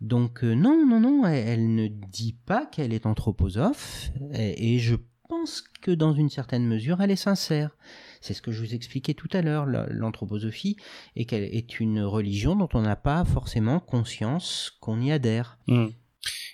[0.01, 4.95] donc non, non, non, elle, ne dit pas qu'elle est anthroposophe, et je
[5.31, 7.77] pense que dans une certaine mesure, elle est sincère.
[8.19, 9.65] C'est ce que je vous expliquais tout à l'heure.
[9.65, 10.75] L'anthroposophie
[11.15, 15.57] est qu'elle est une religion dont on n'a pas forcément conscience qu'on y adhère.
[15.67, 15.87] Hmm.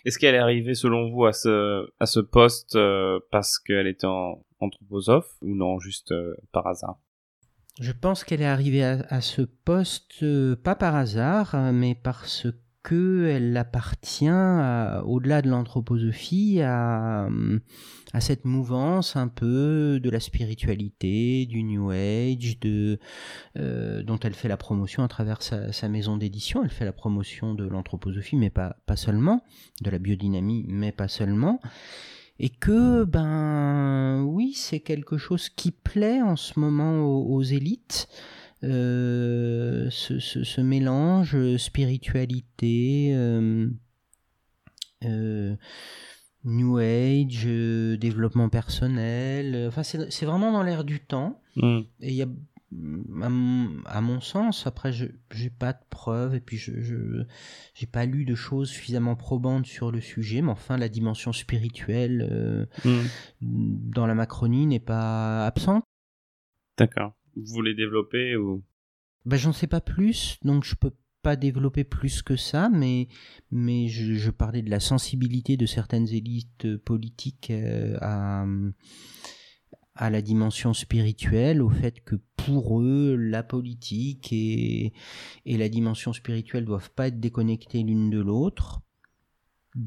[0.06, 4.06] Est-ce qu'elle est arrivée, selon vous, à ce, à ce poste euh, parce qu'elle était
[4.06, 7.00] en, anthroposophe ou non, juste euh, par hasard?
[7.82, 12.67] Je pense qu'elle est arrivée à, ce poste euh, pas par hasard, mais parce que
[12.88, 17.28] qu'elle appartient, au-delà de l'anthroposophie, à,
[18.14, 24.48] à, cette mouvance un peu de la spiritualité, du New Age, euh, dont elle fait
[24.48, 26.64] la promotion à travers sa, maison d'édition.
[26.64, 29.42] Elle fait la promotion de l'anthroposophie, mais pas seulement,
[29.82, 31.60] de la biodynamie, mais pas seulement
[32.40, 38.08] et que ben oui c'est quelque chose qui plaît en ce moment aux élites
[38.64, 43.70] euh, ce, mélange euh, spiritualité, euh,
[46.44, 47.46] New Age,
[48.00, 49.68] développement personnel.
[49.68, 51.40] Enfin, c'est vraiment dans l'air du temps.
[51.56, 51.80] Mm.
[52.02, 52.28] Et il y a
[53.22, 53.30] à
[54.02, 58.36] mon, sens, après, je n'ai pas de preuves et puis je n'ai pas lu de
[58.36, 63.02] choses suffisamment probantes sur le sujet, mais enfin, la dimension spirituelle mm.
[63.42, 65.86] dans la Macronie n'est pas absente.
[66.78, 67.17] D'accord.
[67.38, 68.64] Vous voulez développer ou?
[69.26, 73.08] Ben, J'en sais pas plus, donc je peux pas développer plus que ça, mais,
[73.52, 78.46] mais je, parlais de la sensibilité de certaines élites politiques euh, à,
[79.96, 84.94] à la dimension spirituelle, au fait que pour eux, la politique et,
[85.46, 88.82] et la dimension spirituelle doivent pas être déconnectées l'une de l'autre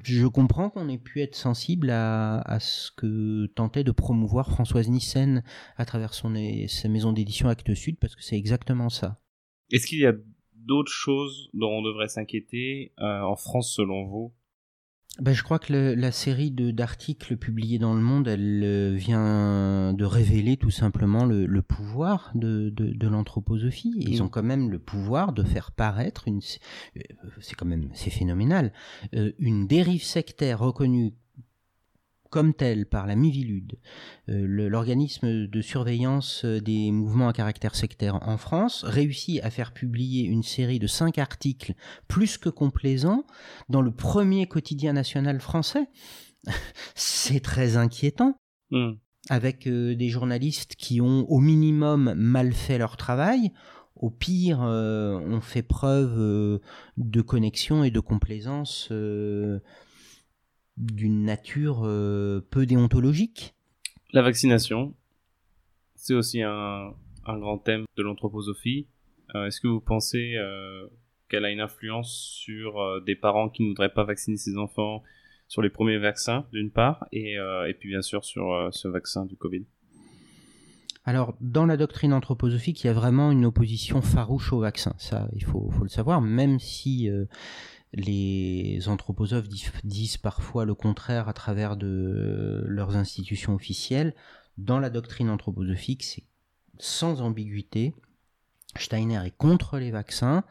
[0.04, 5.42] je comprends qu'on ait pu être sensible à, ce que tentait de promouvoir Françoise Nissen
[5.76, 6.28] à travers sa
[6.88, 9.20] maison d'édition Actes Sud, parce que c'est exactement ça.
[9.72, 10.14] Est-ce qu'il y a
[10.54, 14.34] d'autres choses dont on devrait s'inquiéter euh, en France selon vous?
[15.18, 20.04] Ben, je crois que la série d'articles publiés dans le monde, elle euh, vient de
[20.04, 23.92] révéler tout simplement le, pouvoir de, de, l'anthroposophie.
[23.96, 24.24] Ils mm.
[24.24, 26.40] ont quand même le pouvoir de faire paraître une,
[26.96, 27.00] euh,
[27.40, 28.72] c'est quand même, c'est phénoménal,
[29.14, 31.12] euh, une dérive sectaire reconnue
[32.30, 33.76] comme tel par la Mivilude,
[34.28, 39.72] euh, l'organisme de surveillance euh, des mouvements à caractère sectaire en France, réussit à faire
[39.72, 41.74] publier une série de cinq articles
[42.08, 43.24] plus que complaisants
[43.68, 45.88] dans le premier quotidien national français.
[46.94, 48.36] C'est très inquiétant.
[48.70, 48.92] Hmm.
[49.28, 53.52] Avec euh, des journalistes qui ont au minimum mal fait leur travail,
[53.96, 56.58] au pire, ont fait preuve
[56.96, 58.90] de connexion et de complaisance
[60.80, 63.54] d'une nature euh, peu déontologique.
[64.12, 64.94] La vaccination,
[65.94, 66.94] c'est aussi un,
[67.26, 68.88] grand thème de l'anthroposophie.
[69.34, 70.86] Euh, est-ce que vous pensez euh,
[71.28, 75.02] qu'elle a une influence sur des parents qui ne voudraient pas vacciner ses enfants
[75.46, 77.36] sur les premiers vaccins, d'une part, et,
[77.78, 79.64] puis bien sûr sur ce vaccin du Covid?
[81.04, 84.94] Alors, dans la doctrine anthroposophique, il y a vraiment une opposition farouche au vaccin.
[84.98, 87.08] Ça, il faut, le savoir, même si
[87.92, 89.48] les anthroposophes
[89.84, 94.14] disent parfois le contraire à travers de leurs institutions officielles.
[94.58, 96.24] Dans la doctrine anthroposophique, c'est
[96.78, 97.94] sans ambiguïté.
[98.76, 100.44] Steiner est contre les vaccins.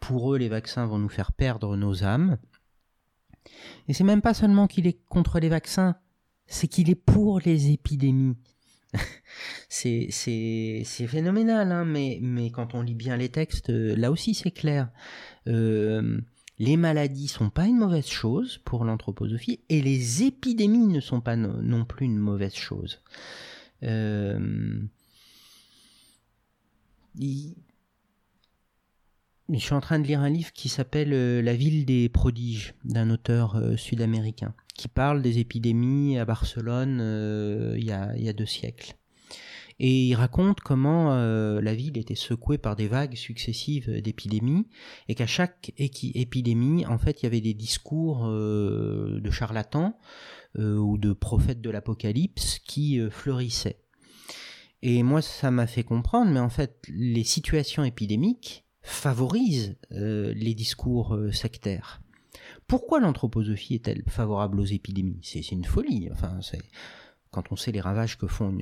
[0.00, 2.38] Pour eux, les vaccins vont nous faire perdre nos âmes.
[3.88, 5.96] Et c'est même pas seulement qu'il est contre les vaccins,
[6.46, 8.36] c'est qu'il est pour les épidémies.
[9.68, 10.10] c'est
[11.08, 14.90] phénoménal, hein, mais, mais quand on lit bien les textes, là aussi c'est clair.
[15.46, 16.20] Euh,
[16.58, 21.36] les maladies sont pas une mauvaise chose pour l'anthroposophie et les épidémies ne sont pas
[21.36, 23.00] non plus une mauvaise chose.
[23.84, 24.80] Euh,
[27.20, 27.54] je
[29.58, 33.10] suis en train de lire un livre qui s'appelle euh, La ville des prodiges d'un
[33.10, 37.00] auteur euh, sud-américain qui parle des épidémies à Barcelone
[37.76, 38.94] il y, a, deux siècles.
[39.80, 44.66] Et il raconte comment euh, la ville était secouée par des vagues successives d'épidémies
[45.08, 49.96] et qu'à chaque épidémie, en fait, il y avait des discours euh, de charlatans
[50.58, 53.80] euh, ou de prophètes de l'Apocalypse qui fleurissaient.
[54.82, 61.18] Et moi, ça m'a fait comprendre, mais en fait, les situations épidémiques favorisent les discours
[61.32, 62.00] sectaires.
[62.68, 65.20] Pourquoi l'anthroposophie est-elle favorable aux épidémies?
[65.22, 66.08] C'est une folie.
[66.12, 66.62] Enfin, c'est
[67.30, 68.56] quand on sait les ravages que font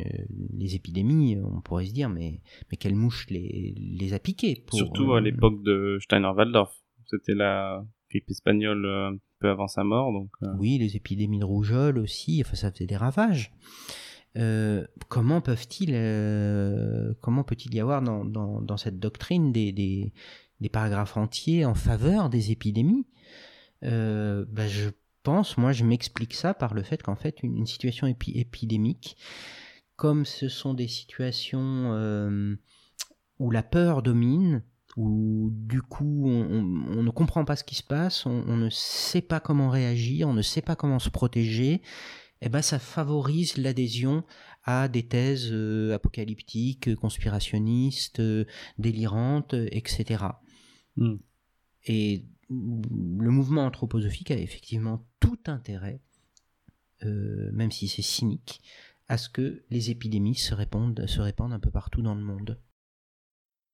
[0.54, 2.40] les épidémies, on pourrait se dire mais,
[2.70, 6.72] mais quelle mouche les, les a piqués Surtout à euh, l'époque de Steiner-Waldorf.
[7.06, 10.12] C'était la grippe espagnole euh, un peu avant sa mort.
[10.12, 10.48] Donc, euh.
[10.58, 13.52] Oui, les épidémies de rougeole aussi, enfin, ça faisait des ravages.
[15.08, 15.94] comment peuvent-ils,
[17.20, 20.12] comment peut-il y avoir dans, dans, dans cette doctrine des, des,
[20.60, 23.06] des, paragraphes entiers en faveur des épidémies?
[23.82, 24.90] Ben Je
[25.56, 29.16] moi, je m'explique ça par le fait qu'en fait, une, situation épidémique,
[29.96, 32.56] comme ce sont des situations euh,
[33.38, 34.62] où la peur domine,
[34.96, 39.40] où du coup on, ne comprend pas ce qui se passe, on, ne sait pas
[39.40, 41.82] comment réagir, on ne sait pas comment se protéger, et
[42.42, 44.24] eh ben ça favorise l'adhésion
[44.64, 48.44] à des thèses euh, apocalyptiques, conspirationnistes, euh,
[48.78, 50.24] délirantes, etc.
[51.86, 56.00] Et le mouvement anthroposophique a effectivement tout intérêt,
[57.04, 58.60] euh, même si c'est cynique,
[59.08, 62.60] à ce que les épidémies se répandent, se répandent un peu partout dans le monde.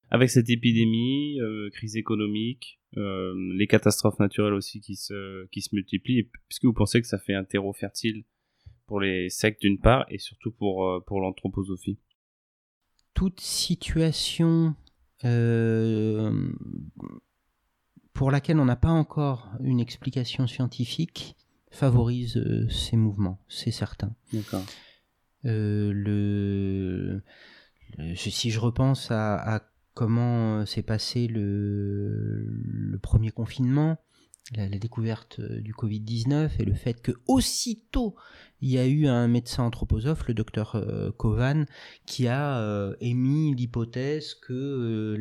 [0.09, 5.75] Avec cette épidémie, euh, crise économique, euh, les catastrophes naturelles aussi qui se, qui se
[5.75, 8.25] multiplient, est-ce que vous pensez que ça fait un terreau fertile
[8.87, 11.99] pour les sectes d'une part et surtout pour, pour l'anthroposophie
[13.15, 14.75] Toute situation
[18.13, 21.37] pour laquelle on n'a pas encore une explication scientifique
[21.71, 24.15] favorise euh, ces mouvements, c'est certain.
[24.33, 24.65] D'accord.
[25.45, 27.23] Euh, le,
[28.15, 29.63] si je repense à,
[29.95, 33.99] comment s'est passé le, le, premier confinement,
[34.55, 38.17] la, découverte euh, du Covid-19 et le fait que aussitôt
[38.61, 41.65] il y a eu un médecin anthroposophe, le docteur euh, Kovan,
[42.07, 45.17] qui a euh, émis l'hypothèse que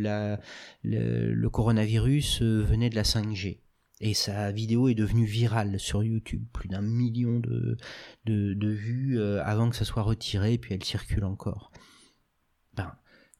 [0.83, 3.59] le, coronavirus venait de la 5G.
[3.99, 9.75] Et sa vidéo est devenue virale sur YouTube, plus d'un million de vues avant que
[9.75, 11.71] ça soit retiré, puis elle circule encore.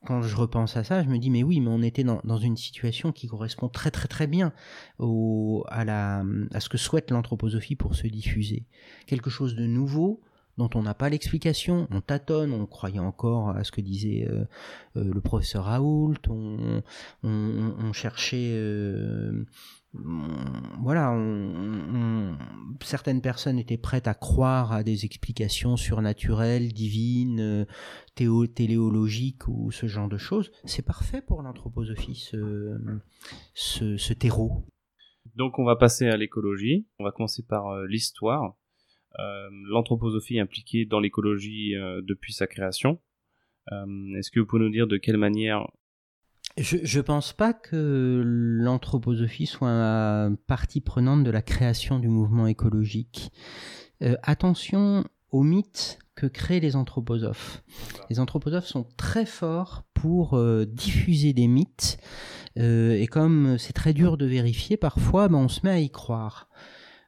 [0.06, 2.58] Quand je repense à ça, je me dis mais oui, mais on était dans, une
[2.58, 4.52] situation qui correspond très très très bien
[4.98, 6.24] au, à, la,
[6.54, 8.66] à ce que souhaite l'anthroposophie pour se diffuser.
[9.06, 10.22] Quelque chose de nouveau
[10.58, 14.46] dont on n'a pas l'explication, on tâtonne, on croyait encore à ce que disait euh,
[14.98, 16.84] euh, le professeur Raoult, on,
[17.24, 19.46] on, cherchait euh,
[19.94, 21.12] voilà,
[22.82, 27.66] certaines personnes étaient prêtes à croire à des explications surnaturelles, divines, euh,
[28.16, 30.52] théo, téléologiques ou ce genre de choses.
[30.64, 32.32] C'est parfait pour l'anthroposophie,
[33.54, 34.66] ce, terreau.
[35.36, 36.88] Donc on va passer à l'écologie.
[37.00, 38.56] On va commencer par euh, l'histoire.
[39.20, 41.74] Euh, l'anthroposophie impliquée dans l'écologie
[42.04, 43.02] depuis sa création.
[43.70, 45.68] Est-ce que vous pouvez nous dire de quelle manière
[46.62, 53.32] je ne pense pas que l'anthroposophie soit partie prenante de la création du mouvement écologique.
[54.04, 57.64] Euh, attention aux mythes que créent les anthroposophes.
[58.10, 61.98] Les anthroposophes sont très forts pour euh, diffuser des mythes,
[62.58, 65.90] euh, et comme c'est très dur de vérifier, parfois ben, on se met à y
[65.90, 66.50] croire.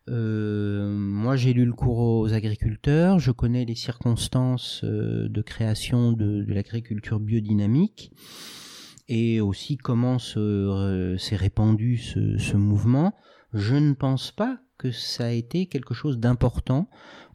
[0.07, 7.19] moi, j'ai lu le cours aux agriculteurs, je connais les circonstances de création de l'agriculture
[7.19, 8.11] biodynamique
[9.07, 13.13] et aussi comment s'est répandu ce, mouvement,
[13.53, 16.89] je ne pense pas que ça a été quelque chose d'important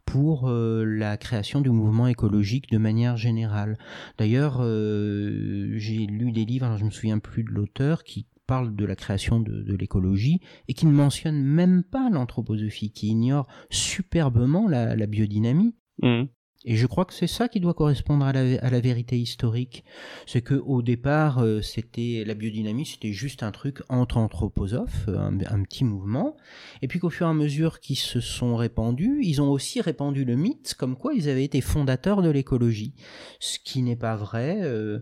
[0.05, 3.77] pour euh, la création du mouvement écologique de manière générale.
[4.17, 8.85] D'ailleurs, euh, j'ai lu des livres, je me souviens plus de l'auteur, qui parle de
[8.85, 14.95] la création de, l'écologie et qui ne mentionne même pas l'anthroposophie, qui ignore superbement la,
[15.05, 15.75] biodynamie.
[16.01, 16.23] Mmh.
[16.65, 19.85] Et je crois que c'est ça qui doit correspondre à la, vérité historique.
[20.25, 25.63] C'est que au départ, euh, c'était la biodynamie, c'était juste un truc entre anthroposophes, un,
[25.63, 26.35] petit mouvement.
[26.81, 30.25] Et puis qu'au fur et à mesure qu'ils se sont répandus, ils ont aussi répandu
[30.25, 32.93] le mythe comme quoi ils avaient été fondateurs de l'écologie.
[33.39, 34.57] Ce qui n'est pas vrai.
[34.61, 34.99] Euh,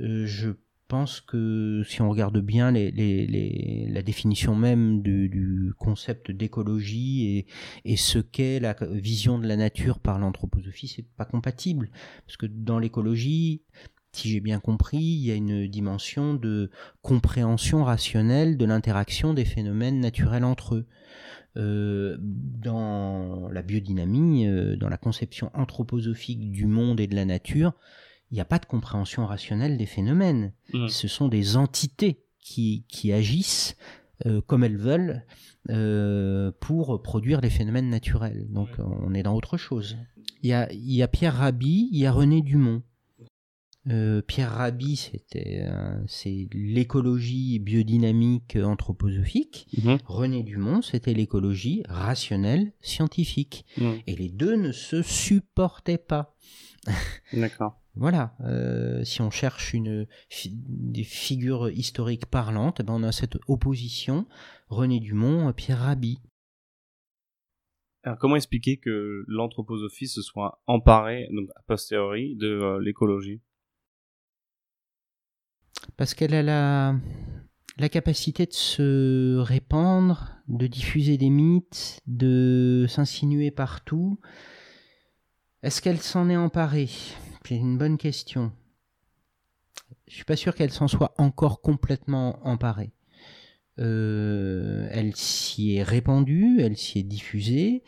[0.00, 0.50] euh, je
[0.88, 7.46] pense que si on regarde bien la définition même du, concept d'écologie
[7.84, 11.90] et, ce qu'est la vision de la nature par l'anthroposophie, c'est pas compatible.
[12.26, 13.62] Parce que dans l'écologie,
[14.12, 16.70] si j'ai bien compris, il y a une dimension de
[17.02, 20.86] compréhension rationnelle de l'interaction des phénomènes naturels entre eux.
[21.56, 27.72] Euh, dans la biodynamie, euh, dans la conception anthroposophique du monde et de la nature,
[28.30, 30.52] il n'y a pas de compréhension rationnelle des phénomènes.
[30.72, 30.88] Mm.
[30.88, 33.76] Ce sont des entités qui, qui agissent
[34.24, 35.24] euh, comme elles veulent
[35.70, 38.46] euh, pour produire les phénomènes naturels.
[38.50, 39.96] Donc on est dans autre chose.
[40.42, 42.82] Il y a, y a Pierre Rabhi, il y a René Dumont.
[43.88, 45.64] Euh, Pierre Rabhi, c'était,
[46.08, 49.68] c'est l'écologie biodynamique anthroposophique.
[49.84, 49.98] Mhm.
[50.06, 53.64] René Dumont, c'était l'écologie rationnelle scientifique.
[53.78, 53.92] Mm.
[54.06, 56.36] Et les deux ne se supportaient pas.
[57.32, 57.80] D'accord.
[57.98, 63.10] Voilà, euh, si on cherche une, fi- des figures historiques parlantes, eh ben on a
[63.10, 64.26] cette opposition
[64.68, 66.20] René Dumont, Pierre Rabhi.
[68.02, 73.40] Alors, comment expliquer que l'anthroposophie se soit emparée, donc a posteriori, de euh, l'écologie?
[75.96, 76.94] Parce qu'elle a la,
[77.78, 84.20] la capacité de se répandre, de diffuser des mythes, de s'insinuer partout.
[85.62, 86.90] Est-ce qu'elle s'en est emparée?
[87.46, 88.50] C'est une bonne question.
[90.08, 92.90] Je suis pas sûr qu'elle s'en soit encore complètement emparée.
[93.78, 97.84] Euh, elle s'y est répandue, elle s'y est diffusée.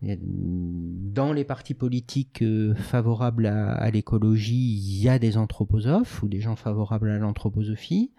[0.00, 6.40] Dans les partis politiques euh, favorables à, l'écologie, il y a des anthroposophes ou des
[6.40, 8.14] gens favorables à l'anthroposophie.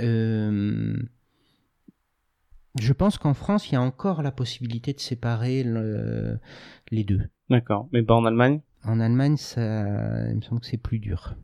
[0.00, 0.96] Euh,
[2.80, 6.40] je pense qu'en France, il y a encore la possibilité de séparer le-
[6.90, 7.28] les deux.
[7.50, 7.88] D'accord.
[7.92, 8.60] Mais pas en Allemagne?
[8.84, 11.34] En Allemagne, ça, il me semble que c'est plus dur.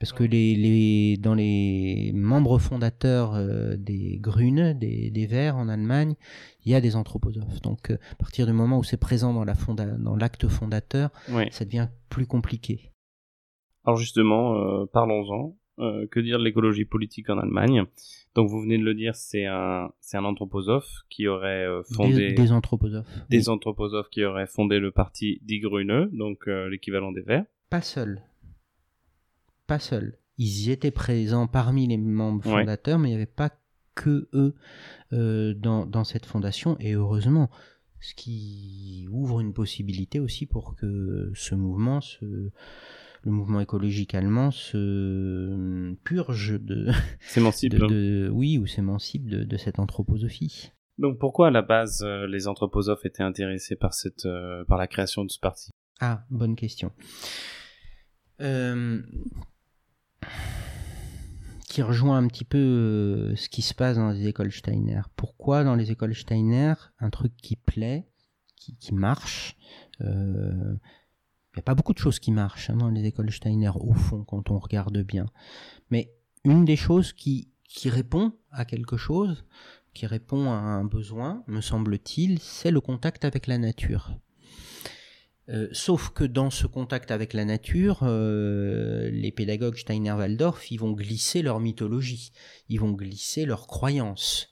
[0.00, 5.68] Parce que les, les, dans les membres fondateurs euh, des Grüne, des, des Verts en
[5.68, 6.14] Allemagne,
[6.64, 7.62] il y a des anthroposophes.
[7.62, 11.10] Donc, euh, à partir du moment où c'est présent dans la fonda- dans l'acte fondateur,
[11.30, 11.44] Oui.
[11.52, 12.90] ça devient plus compliqué.
[13.86, 15.56] Alors justement, euh, parlons-en.
[15.80, 17.84] Euh, que dire de l'écologie politique en Allemagne
[18.36, 22.28] Donc vous venez de le dire, c'est un, c'est un anthroposophe qui aurait euh, fondé...
[22.28, 23.08] Des, des anthroposophes.
[23.28, 27.44] des anthroposophes qui auraient fondé le parti Die Grüne, donc euh, l'équivalent des Verts.
[27.70, 28.22] Pas seuls.
[29.66, 30.16] Pas seuls.
[30.38, 32.60] Ils y étaient présents parmi les membres Ouais.
[32.60, 33.50] fondateurs, mais il n'y avait pas
[33.96, 34.54] que eux
[35.10, 37.50] dans, dans cette fondation, et heureusement.
[38.00, 42.50] Ce qui ouvre une possibilité aussi pour que ce mouvement, se,
[43.24, 47.74] le mouvement écologique allemand, se purge de, S'émancipe.
[47.74, 50.72] de- oui, ou s'émancipe de, de cette anthroposophie.
[50.98, 54.86] Donc pourquoi à la base euh, les anthroposophes étaient intéressés par, cette, euh, par la
[54.86, 55.70] création de ce parti?
[56.00, 56.92] Ah, bonne question.
[58.40, 59.00] Euh,
[61.68, 65.00] qui rejoint un petit peu euh, ce qui se passe dans les écoles Steiner.
[65.16, 68.06] Pourquoi dans les écoles Steiner, un truc qui plaît,
[68.56, 69.56] qui, qui marche,
[70.00, 70.74] euh,
[71.54, 73.94] il n'y a pas beaucoup de choses qui marchent hein, dans les écoles Steiner, au
[73.94, 75.26] fond, quand on regarde bien.
[75.90, 76.12] Mais
[76.44, 77.52] une des choses qui,
[77.84, 79.44] répond à quelque chose,
[79.94, 84.18] qui répond à un besoin, me semble-t-il, c'est le contact avec la nature.
[85.48, 90.92] Euh, sauf que dans ce contact avec la nature, euh, les pédagogues Steiner-Waldorf, ils vont
[90.92, 92.32] glisser leur mythologie,
[92.68, 94.48] ils vont glisser leurs croyances.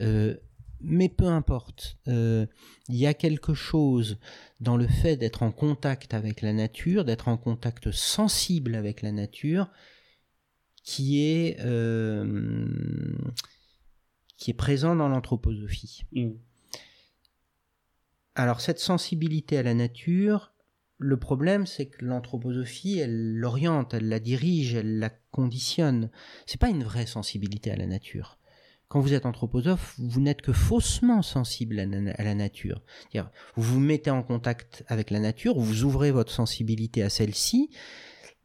[0.00, 0.36] Euh,
[0.80, 2.46] mais peu importe, euh,
[2.88, 4.18] il y a quelque chose
[4.60, 9.12] dans le fait d'être en contact avec la nature, d'être en contact sensible avec la
[9.12, 9.70] nature,
[10.84, 12.66] qui est, euh,
[14.36, 16.04] qui est présent dans l'anthroposophie.
[18.34, 20.52] Alors cette sensibilité à la nature,
[20.98, 26.10] le problème c'est que l'anthroposophie, elle l'oriente, elle la dirige, elle la conditionne.
[26.46, 28.37] C'est pas une vraie sensibilité à la nature.
[28.88, 31.84] Quand vous êtes anthroposophe, vous n'êtes que faussement sensible à
[32.24, 32.82] la, nature.
[33.54, 37.70] Vous vous mettez en contact avec la nature, vous ouvrez votre sensibilité à celle-ci,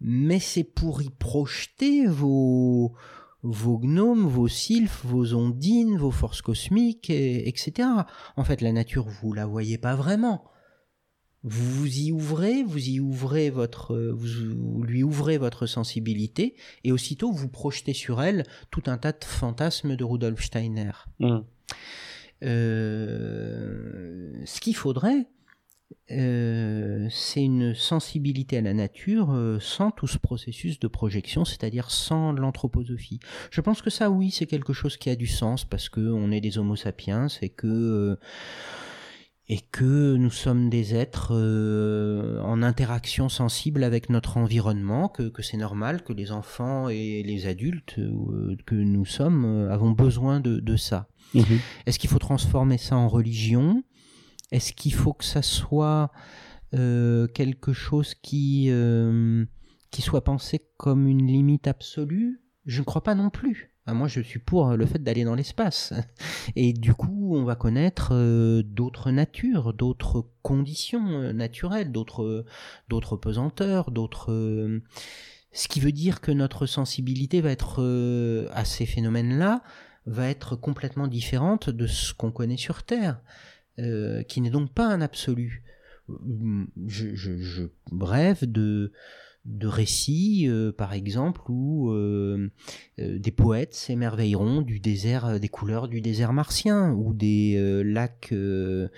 [0.01, 2.93] mais c'est pour y projeter vos,
[3.41, 7.87] vos gnomes, vos sylphes, vos ondines, vos forces cosmiques, et- etc.
[8.35, 10.43] En fait, la nature, vous la voyez pas vraiment.
[11.43, 16.91] Vous vous y ouvrez, vous y ouvrez votre, euh, vous, lui ouvrez votre sensibilité, et
[16.91, 20.91] aussitôt vous projetez sur elle tout un tas de fantasmes de Rudolf Steiner.
[21.19, 21.39] Mm.
[22.43, 25.27] Euh, ce qu'il faudrait,
[26.11, 31.91] euh, c'est une sensibilité à la nature euh, sans tout ce processus de projection, c'est-à-dire
[31.91, 33.19] sans l'anthroposophie.
[33.51, 36.31] Je pense que ça, oui, c'est quelque chose qui a du sens parce que on
[36.31, 38.17] est des Homo sapiens et que
[39.49, 45.41] et que nous sommes des êtres euh, en interaction sensible avec notre environnement, que, que
[45.41, 50.39] c'est normal que les enfants et les adultes euh, que nous sommes euh, avons besoin
[50.39, 51.09] de, de ça.
[51.33, 51.59] Mhm.
[51.85, 53.83] Est-ce qu'il faut transformer ça en religion?
[54.51, 56.11] Est-ce qu'il faut que ça soit
[56.71, 58.71] quelque chose qui,
[59.91, 62.41] qui soit pensé comme une limite absolue?
[62.65, 63.72] Je ne crois pas non plus.
[63.85, 65.93] Ah, moi, je suis pour le fait d'aller dans l'espace.
[66.55, 72.45] Et du coup, on va connaître euh, d'autres natures, d'autres conditions euh, naturelles, d'autres,
[72.87, 74.31] d'autres pesanteurs, d'autres.
[74.31, 74.81] Euh,
[75.51, 79.61] ce qui veut dire que notre sensibilité va être à ces phénomènes-là
[80.07, 83.21] va être complètement différente de ce qu'on connaît sur Terre,
[83.77, 85.63] qui n'est donc pas un absolu.
[86.87, 87.69] Je, je,
[88.45, 88.91] de
[89.45, 92.49] de récits, euh, par exemple, où euh,
[92.99, 98.89] euh, des poètes s'émerveilleront du désert, des couleurs du désert martien, ou des lacs de,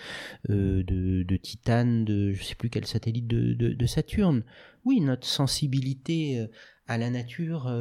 [0.48, 4.44] de, Titane, de je sais plus quel satellite de, de, Saturne.
[4.84, 6.48] Oui, notre sensibilité
[6.88, 7.72] à la nature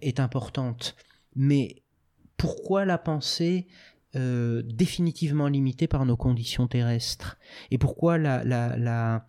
[0.00, 0.96] est importante,
[1.34, 1.82] mais
[2.36, 3.66] pourquoi la penser
[4.14, 7.38] définitivement limitée par nos conditions terrestres?
[7.70, 9.26] Et pourquoi la, la, la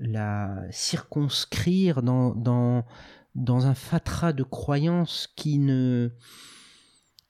[0.00, 2.84] la circonscrire dans, dans,
[3.34, 6.10] dans un fatras de croyances qui ne,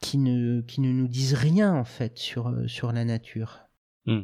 [0.00, 3.58] qui ne, qui ne nous disent rien en fait sur, sur la nature.
[4.06, 4.22] Hmm.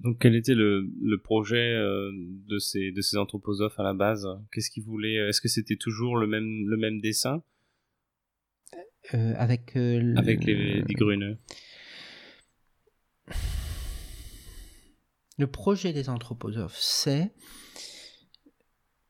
[0.00, 2.10] Donc quel était le, le projet euh,
[2.48, 4.26] de, ces, de ces anthroposophes à la base?
[4.50, 7.44] Qu'est-ce qu'ils voulaient Est-ce que c'était toujours le même, le même dessin?
[9.14, 10.94] Euh, Avec, euh, avec les, les
[15.36, 17.34] Le projet des anthroposophes, c'est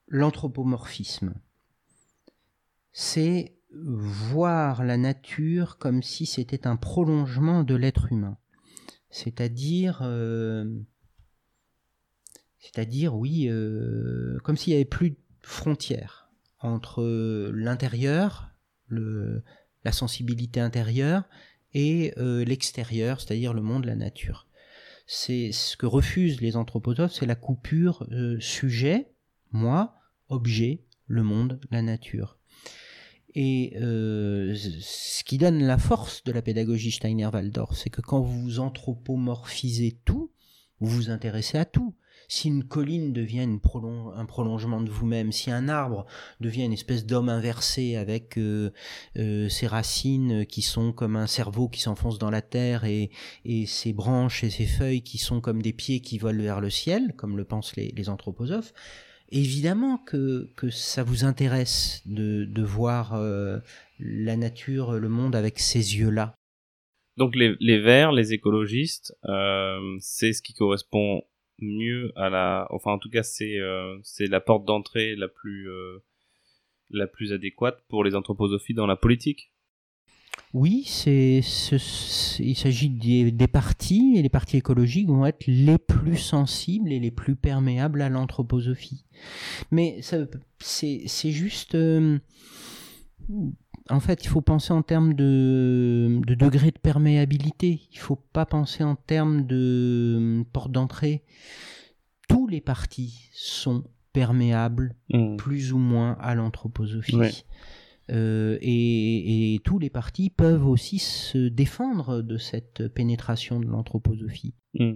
[0.08, 1.34] l'anthropomorphisme.
[2.92, 8.38] C'est voir la nature comme si c'était un prolongement de l'être humain.
[9.10, 10.64] C'est-à-dire, euh,
[12.58, 17.02] c'est-à-dire, oui, euh, comme s'il n'y avait plus de frontières entre
[17.52, 18.50] l'intérieur,
[18.88, 21.24] la sensibilité intérieure,
[21.74, 24.46] et euh, l'extérieur, c'est-à-dire le monde, la nature
[25.06, 29.12] c'est ce que refusent les anthroposophes, c'est la coupure euh, sujet,
[29.52, 29.94] moi,
[30.28, 32.38] objet, le monde, la nature.
[33.34, 38.60] Et euh, ce qui donne la force de la pédagogie Steiner-Waldorf, c'est que quand vous
[38.60, 40.30] anthropomorphisez tout,
[40.80, 41.94] vous vous intéressez à tout
[42.28, 46.06] si une colline devient un prolongement de vous-même, si un arbre
[46.40, 48.70] devient une espèce d'homme inversé avec euh,
[49.16, 53.10] euh, ses racines qui sont comme un cerveau qui s'enfonce dans la terre et,
[53.66, 57.14] ses branches et ses feuilles qui sont comme des pieds qui volent vers le ciel,
[57.16, 58.72] comme le pensent les, anthroposophes,
[59.30, 63.58] évidemment que, ça vous intéresse de, voir euh,
[63.98, 66.34] la nature, le monde avec ces yeux-là.
[67.16, 69.14] Donc les, les verts, les écologistes,
[70.00, 71.22] c'est ce qui correspond
[71.58, 75.70] mieux à la enfin en tout cas c'est euh, c'est la porte d'entrée la plus
[75.70, 76.02] euh,
[76.90, 79.50] la plus adéquate pour les anthroposophies dans la politique
[80.52, 81.40] oui, c'est,
[82.38, 87.00] il s'agit des, des, partis, et les partis écologiques vont être les plus sensibles et
[87.00, 89.04] les plus perméables à l'anthroposophie.
[89.72, 91.74] Mais c'est, juste...
[91.74, 92.18] Euh,
[93.90, 97.82] en fait, il faut penser en termes de, de degré de perméabilité.
[97.92, 101.22] Il ne faut pas penser en termes de euh, porte d'entrée.
[102.28, 105.36] Tous les partis sont perméables, mmh.
[105.36, 107.44] plus ou moins, à l'anthroposophie.
[108.10, 114.54] Euh, et, tous les partis peuvent aussi se défendre de cette pénétration de l'anthroposophie.
[114.74, 114.92] Mmh.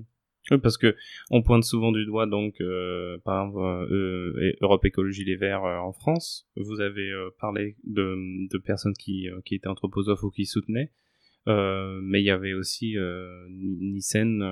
[0.51, 0.97] Oui, parce que
[1.31, 5.79] on pointe souvent du doigt donc euh, par exemple euh, Europe Écologie Les Verts euh,
[5.79, 6.47] en France.
[6.57, 8.17] Vous avez euh, parlé de,
[8.51, 10.91] de, personnes qui, qui étaient anthroposophes ou qui soutenaient,
[11.47, 12.97] mais il y avait aussi
[13.49, 14.45] Nissen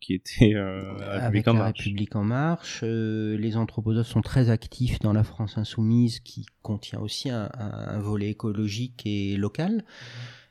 [0.00, 2.82] qui était avec la République en marche.
[2.82, 8.30] les anthroposophes sont très actifs dans la France insoumise, qui contient aussi un, un volet
[8.30, 9.84] écologique et local.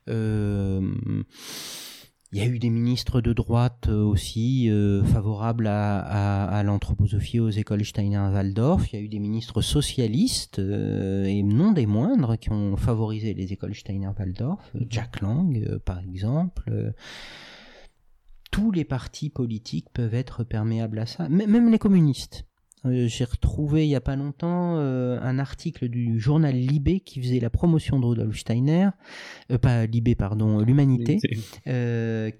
[0.07, 1.23] Mmh.
[2.31, 7.49] Il y a eu des ministres de droite euh, aussi euh, favorables à, l'anthroposophie aux
[7.49, 8.93] écoles Steiner-Waldorf.
[8.93, 13.33] Il y a eu des ministres socialistes euh, et non des moindres qui ont favorisé
[13.33, 14.71] les écoles Steiner-Waldorf.
[14.89, 16.93] Jack Lang, par exemple.
[18.51, 22.45] tous les partis politiques peuvent être perméables à ça, même les communistes.
[22.85, 27.21] Euh, j'ai retrouvé il y a pas longtemps euh, un article du journal Libé qui
[27.21, 28.89] faisait la promotion de Rudolf Steiner,
[29.51, 31.17] euh, pas Libé pardon, l'Humanité,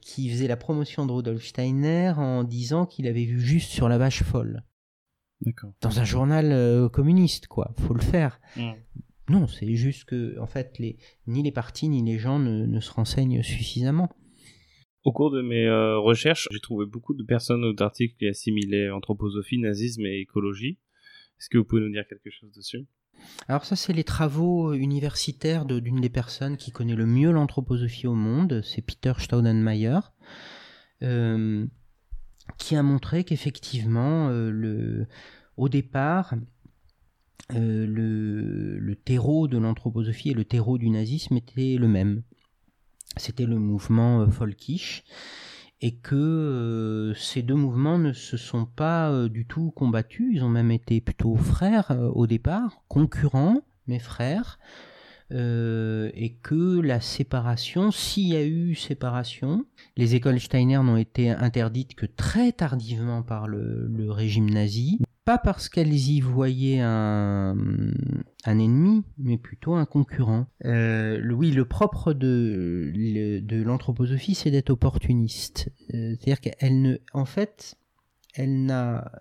[0.02, 3.98] qui faisait la promotion de Rudolf Steiner en disant qu'il avait vu juste sur la
[3.98, 4.64] vache folle.
[5.82, 7.74] Dans un journal communiste, quoi.
[7.78, 8.42] Faut le faire.
[9.30, 12.92] Non, c'est juste que, en fait, les, ni les partis ni les gens ne se
[12.92, 14.10] renseignent suffisamment.
[15.06, 18.90] Au cours de mes euh, recherches, j'ai trouvé beaucoup de personnes ou d'articles qui assimilaient
[18.90, 20.78] anthroposophie, nazisme et écologie.
[21.40, 22.86] Est-ce que vous pouvez nous dire quelque chose dessus?
[23.48, 28.14] Alors ça, c'est les travaux universitaires d'une des personnes qui connaît le mieux l'anthroposophie au
[28.14, 30.00] monde, c'est Peter Staudenmayer,
[31.02, 31.66] euh,
[32.58, 35.06] qui a montré qu'effectivement, euh,
[35.56, 36.36] au départ,
[37.52, 42.24] le, le, terreau de l'anthroposophie et le terreau du nazisme étaient le même.
[43.18, 45.04] C'était le mouvement folkish
[45.82, 50.72] et que ces deux mouvements ne se sont pas du tout combattus, ils ont même
[50.72, 54.60] été plutôt frères au départ, concurrents, mais frères,
[55.32, 59.64] euh, et que la séparation, s'il y a eu séparation,
[59.96, 65.00] les écoles Steiner n'ont été interdites que très tardivement par le, régime nazi,
[65.30, 67.56] pas parce qu'elles y voyaient un,
[68.48, 70.48] ennemi, mais plutôt un concurrent.
[70.66, 72.92] Euh, oui, le propre de,
[73.64, 75.70] l'anthroposophie, c'est d'être opportuniste.
[75.94, 77.76] Euh, c'est-à-dire qu'elle ne, en fait,
[78.34, 79.12] elle n'a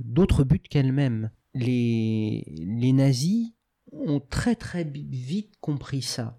[0.00, 1.30] d'autre but qu'elle-même.
[1.54, 3.54] Les, les nazis
[3.92, 6.38] ont très très vite compris ça.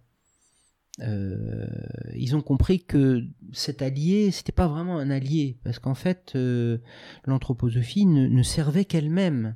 [1.02, 1.68] Euh,
[2.16, 6.78] ils ont compris que cet allié, c'était pas vraiment un allié, parce qu'en fait, euh,
[7.26, 9.56] l'anthroposophie ne, servait qu'elle-même.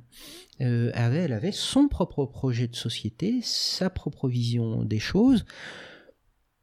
[0.60, 5.44] Euh, elle avait son propre projet de société, sa propre vision des choses,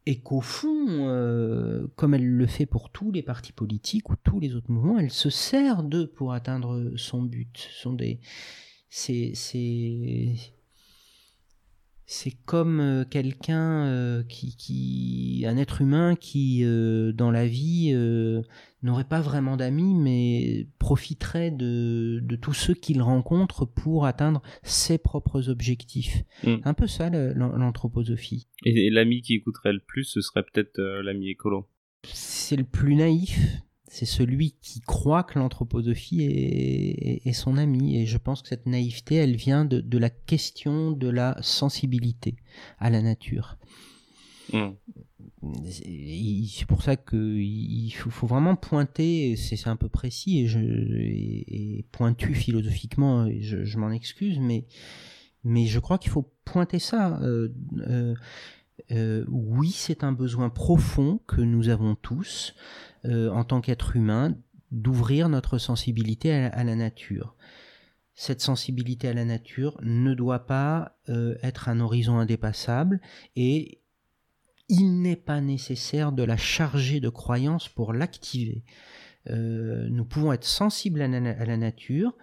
[0.05, 4.53] et qu'au fond, comme elle le fait pour tous les partis politiques ou tous les
[4.53, 7.69] autres mouvements, elle se sert d'eux pour atteindre son but.
[7.71, 8.19] Sont des,
[8.89, 9.33] c'est,
[12.13, 17.93] c'est, comme euh, quelqu'un euh, qui, un être humain qui euh, dans la vie
[18.83, 25.49] n'aurait pas vraiment d'amis mais profiterait de, tous ceux qu'il rencontre pour atteindre ses propres
[25.49, 26.23] objectifs.
[26.43, 26.57] Hmm.
[26.63, 28.47] Un peu ça l'anthroposophie.
[28.65, 31.67] Et, l'ami qui écouterait le plus, ce serait peut-être l'ami écolo.
[32.03, 33.39] C'est le plus naïf
[33.93, 37.95] c'est celui qui croit que l'anthroposophie est, son ami.
[37.95, 42.35] Et je pense que cette naïveté, elle vient de, la question de la sensibilité
[42.79, 43.59] à la nature.
[44.51, 44.71] Hmm.
[45.69, 53.27] C'est pour ça qu'il faut, vraiment pointer, c'est un peu précis et, je, pointu philosophiquement,
[53.27, 54.65] et je, m'en excuse, mais,
[55.43, 57.19] mais je crois qu'il faut pointer ça.
[57.21, 57.49] Euh,
[57.87, 58.15] euh,
[58.91, 62.55] euh, oui, c'est un besoin profond que nous avons tous.
[63.05, 64.35] Euh, en tant qu'être humain,
[64.71, 67.35] d'ouvrir notre sensibilité à, la nature.
[68.15, 73.01] Cette sensibilité à la nature ne doit pas euh, être un horizon indépassable
[73.35, 73.81] et
[74.69, 78.63] il n'est pas nécessaire de la charger de croyances pour l'activer.
[79.29, 82.15] Euh, nous pouvons être sensibles à la, nature,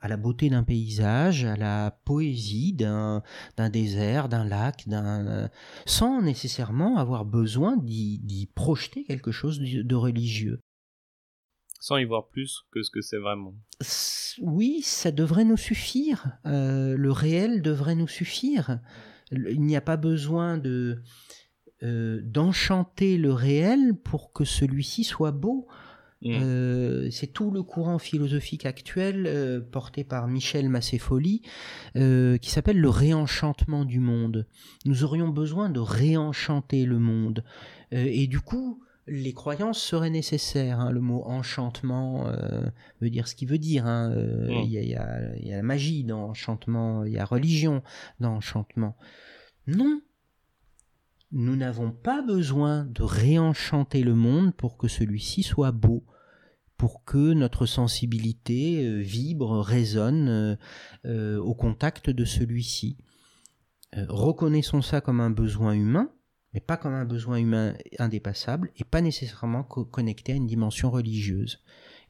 [0.00, 3.22] à la beauté d'un paysage, à la poésie d'un
[3.70, 4.86] désert, d'un lac,
[5.86, 10.60] sans nécessairement avoir besoin d'y projeter quelque chose de, religieux.
[11.78, 13.54] Sans y voir plus que ce que c'est vraiment.
[14.42, 16.38] Oui, ça devrait nous suffire.
[16.44, 18.80] Euh, le réel devrait nous suffire.
[19.32, 21.02] Il n'y a pas besoin de
[21.82, 25.66] euh, d'enchanter le réel pour que celui-ci soit beau.
[26.22, 26.38] Mm.
[26.42, 31.42] Euh, c'est tout le courant philosophique actuel euh, porté par Michel Massefoli
[31.96, 34.46] euh, qui s'appelle le réenchantement du monde.
[34.84, 37.42] Nous aurions besoin de réenchanter le monde.
[37.92, 40.78] et du coup, les croyances seraient nécessaires.
[40.78, 40.90] Hein.
[40.92, 42.30] Le mot enchantement
[43.00, 43.86] veut dire ce qu'il veut dire.
[43.86, 44.10] Hein.
[44.10, 44.50] Mm.
[44.64, 47.82] Il y, a, y, a la magie dans enchantement, il y a religion
[48.20, 48.94] dans enchantement.
[49.66, 50.00] Non,
[51.32, 56.04] nous n'avons pas besoin de réenchanter le monde pour que celui-ci soit beau,
[56.76, 60.56] pour que notre sensibilité euh, vibre, résonne euh,
[61.04, 62.96] euh, au contact de celui-ci.
[64.08, 66.10] reconnaissons ça comme un besoin humain,
[66.52, 71.62] mais pas comme un besoin humain indépassable et pas nécessairement connecté à une dimension religieuse.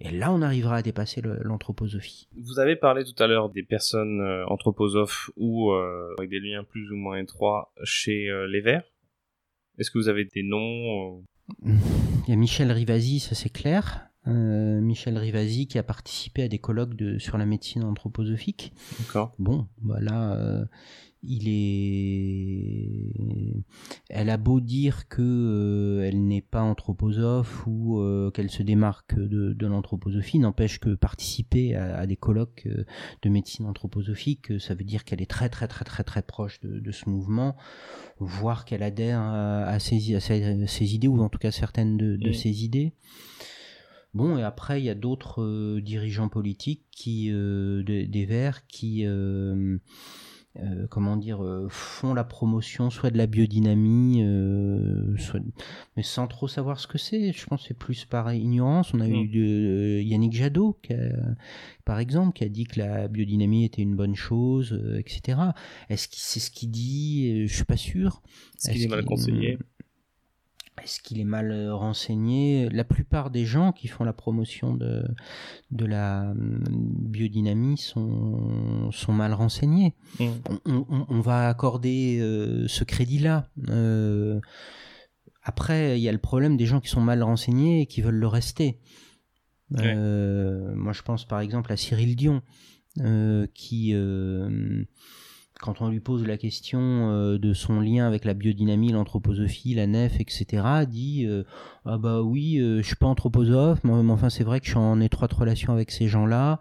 [0.03, 2.27] Et là, on arrivera à dépasser l'anthroposophie.
[2.37, 6.97] Vous avez parlé tout à l'heure des personnes anthroposophes ou avec des liens plus ou
[6.97, 8.85] moins étroits chez les Verts.
[9.81, 11.23] Est-ce que vous avez des noms
[11.67, 11.73] euh
[12.27, 14.11] Il y a Michel Rivasi, ça c'est clair.
[14.27, 18.75] Euh, Michel Rivasi qui a participé à des colloques de, sur la médecine anthroposophique.
[18.99, 19.33] D'accord.
[19.39, 20.67] Bon, voilà, euh,
[21.23, 23.11] il est
[24.09, 29.15] elle a beau dire que euh, elle n'est pas anthroposophe ou euh, qu'elle se démarque
[29.15, 32.85] de, de l'anthroposophie n'empêche que participer à, des colloques euh,
[33.23, 36.81] de médecine anthroposophique ça veut dire qu'elle est très très très très très proche de,
[36.81, 37.57] de ce mouvement
[38.19, 42.33] voire qu'elle adhère à, ses, à, ses, idées ou en tout cas certaines de, de
[42.33, 42.93] ses idées.
[44.13, 49.07] Bon, et après, il y a d'autres dirigeants politiques qui, des Verts qui,
[50.59, 55.15] euh, comment dire, euh, font la promotion soit de la biodynamie, euh,
[55.97, 57.33] mais sans trop savoir ce que c'est.
[57.33, 58.93] Je pense que c'est plus par ignorance.
[58.93, 60.77] On a eu de, Yannick Jadot,
[61.85, 65.39] par exemple, qui a dit que la biodynamie était une bonne chose, etc.
[65.89, 67.47] Est-ce que c'est ce qu'il dit?
[67.47, 68.21] Je suis pas sûr.
[68.57, 69.57] Est-ce qu'il est mal conseillé
[70.83, 72.69] est-ce qu'il est mal euh, renseigné?
[72.71, 75.05] La plupart des gens qui font la promotion de,
[75.71, 79.95] de la hum, biodynamie sont, sont mal renseignés.
[80.19, 80.81] Mm.
[81.09, 83.51] On, va accorder euh, ce crédit-là.
[83.69, 84.41] Euh,
[85.43, 88.15] après, il y a le problème des gens qui sont mal renseignés et qui veulent
[88.15, 88.79] le rester.
[89.71, 92.43] moi, je pense par exemple à Cyril Dion,
[93.55, 93.95] qui
[95.61, 99.87] quand on lui pose la question euh, de son lien avec la biodynamie, l'anthroposophie, la
[99.87, 101.45] nef, etc., dit euh,
[101.85, 104.79] ah bah oui, euh, je suis pas anthroposophe, mais, enfin c'est vrai que je suis
[104.79, 106.59] en étroite relation avec ces gens-là,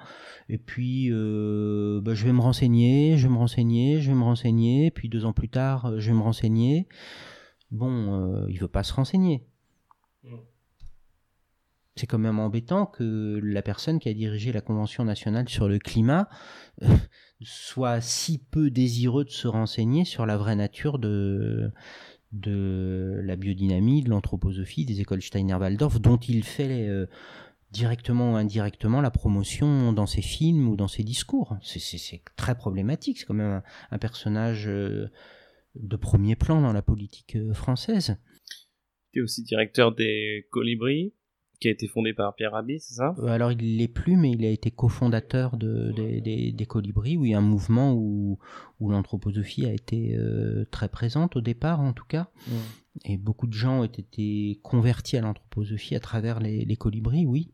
[0.50, 4.92] et puis bah, je vais me renseigner, je vais me renseigner, je vais me renseigner,
[4.92, 6.88] puis deux ans plus tard, je vais me renseigner.
[7.72, 9.46] Bon, il veut pas se renseigner.
[10.24, 10.36] Mm.
[12.00, 15.80] C'est quand même embêtant que la personne qui a dirigé la Convention nationale sur le
[15.80, 16.30] climat
[17.42, 21.74] soit si peu désireux de se renseigner sur la vraie nature de,
[22.32, 27.06] de la biodynamie, de l'anthroposophie, des écoles Steiner-Waldorf, dont il fait euh,
[27.72, 31.58] directement ou indirectement la promotion dans ses films ou dans ses discours.
[31.62, 35.10] C'est très problématique, c'est quand même un, personnage euh,
[35.76, 38.16] de premier plan dans la politique euh, française.
[39.12, 41.14] Tu es aussi directeur des Colibris
[41.60, 43.14] qui a été fondé par Pierre Rabhi, c'est ça?
[43.20, 47.42] Euh, Alors il l'est plus, mais il a été cofondateur de, des Colibris, oui, un
[47.42, 48.40] mouvement où,
[48.80, 52.30] où l'anthroposophie a été euh, très présente au départ, en tout cas.
[53.06, 57.52] Et beaucoup de gens ont été convertis à l'anthroposophie à travers les, Colibris, oui.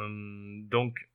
[0.00, 1.08] Euh, donc,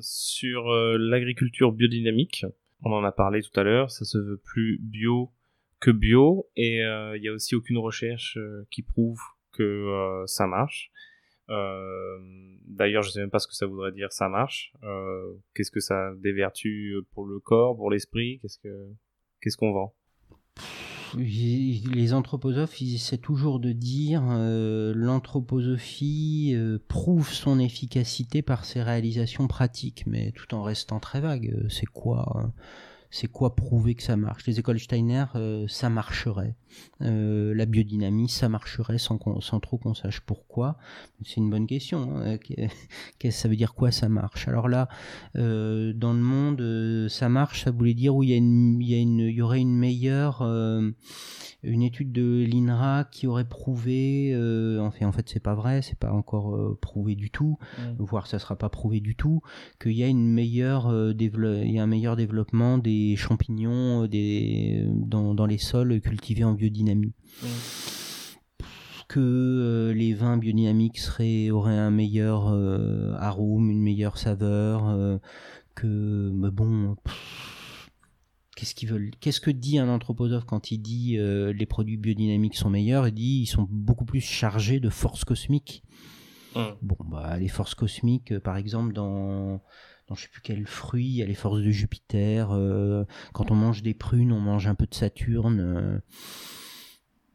[0.00, 2.46] sur l'agriculture biodynamique,
[2.84, 5.32] on en a parlé tout à l'heure, ça se veut plus bio
[5.80, 8.38] que bio et il n'y a aussi aucune recherche
[8.70, 9.20] qui prouve
[9.52, 10.90] que euh, ça marche.
[11.48, 12.18] Euh,
[12.66, 14.72] d'ailleurs, je sais même pas ce que ça voudrait dire ça marche.
[14.82, 18.38] Euh, qu'est-ce que ça dévertue pour le corps, pour l'esprit?
[18.40, 18.88] Qu'est-ce que
[19.40, 19.94] qu'est-ce qu'on vend?
[21.16, 24.22] Les anthroposophes, ils essaient toujours de dire
[24.94, 26.54] l'anthroposophie
[26.86, 31.66] prouve son efficacité par ses réalisations pratiques, mais tout en restant très vague.
[31.68, 32.52] C'est quoi
[33.10, 34.46] c'est quoi prouver que ça marche?
[34.46, 36.54] Les écoles Steiner, euh, ça marcherait.
[37.02, 40.76] Euh, la biodynamie, ça marcherait sans, sans trop qu'on sache pourquoi.
[41.24, 42.18] C'est une bonne question.
[42.18, 42.38] Hein.
[43.18, 44.46] Qu'est-ce ça veut dire quoi ça marche?
[44.46, 44.88] Alors là,
[45.36, 48.88] euh, dans le monde, ça marche, ça voulait dire où il y, a une, il
[48.88, 50.42] y, a une, il y aurait une meilleure
[51.62, 55.82] une étude de l'INRA qui aurait prouvé, euh, en fait, en fait c'est pas vrai,
[55.82, 57.58] c'est pas encore euh, prouvé du tout,
[57.98, 59.42] voire ça sera pas prouvé du tout,
[59.80, 64.84] qu'il y a une meilleure euh, il y a un meilleur développement des champignons des,
[64.86, 67.12] dans, dans les sols cultivés en biodynamie.
[69.08, 72.48] que les vins biodynamiques seraient, auraient un meilleur
[73.20, 75.18] arôme, une meilleure saveur,
[75.74, 76.96] que mais bon,
[78.60, 82.56] qu'est-ce qu'ils veulent Qu'est-ce que dit un anthroposophe quand il dit euh, les produits biodynamiques
[82.56, 83.08] sont meilleurs?
[83.08, 85.82] Il dit ils sont beaucoup plus chargés de forces cosmiques.
[86.82, 89.62] Bon, bah les forces cosmiques, euh, par exemple dans
[90.10, 92.50] dans je sais plus quel fruit, il y a les forces de Jupiter.
[92.50, 96.02] Euh, quand on mange des prunes, on mange un peu de Saturne.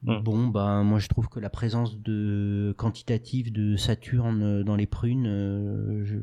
[0.03, 6.03] Bon, bah moi je trouve que la présence de quantitative de Saturne dans les prunes,
[6.03, 6.17] je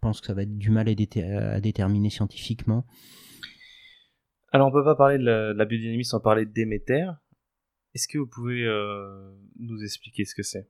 [0.00, 2.84] pense que ça va être du mal à déterminer scientifiquement.
[4.50, 7.06] Alors on peut pas parler de la, biodynamie sans parler de Déméter.
[7.94, 10.68] Est-ce que vous pouvez euh, nous expliquer ce que c'est?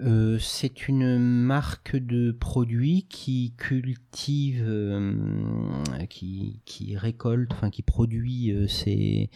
[0.00, 5.12] Euh, c'est une marque de produits qui cultive, euh,
[6.08, 9.30] qui, qui, récolte, enfin qui produit ces,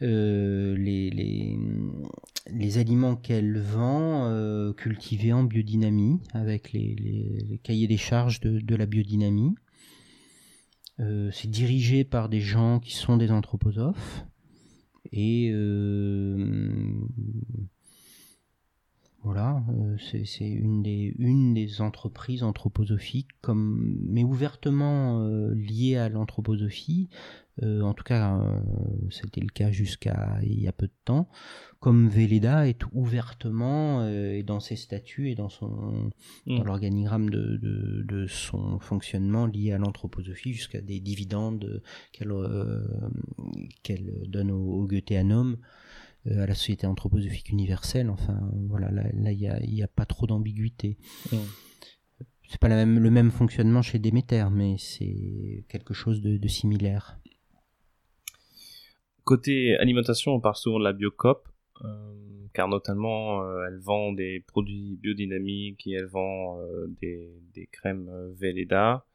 [0.00, 1.58] les, les,
[2.50, 8.76] les, aliments qu'elle vend cultivés en biodynamie avec les, les, cahiers des charges de, de
[8.76, 9.54] la biodynamie.
[11.00, 14.24] Euh, c'est dirigé par des gens qui sont des anthroposophes.
[15.12, 16.92] Et euh,
[19.24, 25.18] voilà, euh, c'est une des, une des entreprises anthroposophiques, comme, mais ouvertement
[25.54, 27.08] liées à l'anthroposophie,
[27.62, 28.60] euh, en tout cas, euh,
[29.10, 31.28] c'était le cas jusqu'à il y a peu de temps,
[31.78, 36.10] comme Véleda est ouvertement euh, et dans ses statuts et dans son
[36.46, 36.58] mm.
[36.58, 42.32] dans l'organigramme de, de, de, son fonctionnement lié à l'anthroposophie jusqu'à des dividendes qu'elle
[44.26, 45.56] donne au, au Goetheanum
[46.26, 48.10] à la Société anthroposophique universelle.
[48.10, 50.96] Enfin, voilà, là, il n'y a, y a, pas trop d'ambiguïté.
[51.32, 51.36] Mm.
[52.48, 56.48] C'est pas la même, le même fonctionnement chez Déméter, mais c'est quelque chose de, de
[56.48, 57.18] similaire.
[59.24, 61.48] Côté alimentation, on parle souvent de la Biocop,
[61.82, 67.66] euh, car notamment euh, elle vend des produits biodynamiques et elle vend euh, des, des,
[67.66, 69.06] crèmes Velleda.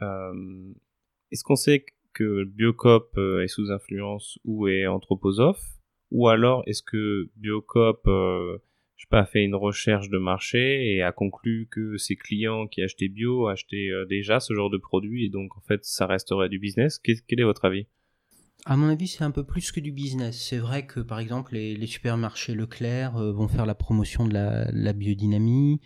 [0.00, 5.79] Est-ce qu'on sait que Biocop est sous influence ou est anthroposophe?
[6.10, 8.02] Ou alors est-ce que Biocop
[9.04, 13.08] sais pas, fait une recherche de marché et a conclu que ses clients qui achetaient
[13.08, 16.98] bio achetaient déjà ce genre de produit et donc en fait ça resterait du business?
[16.98, 17.86] quel est votre avis?
[18.66, 20.38] À mon avis, c'est un peu plus que du business.
[20.38, 24.92] C'est vrai que, par exemple, les, supermarchés Leclerc euh, vont faire la promotion de la,
[24.92, 25.80] biodynamie.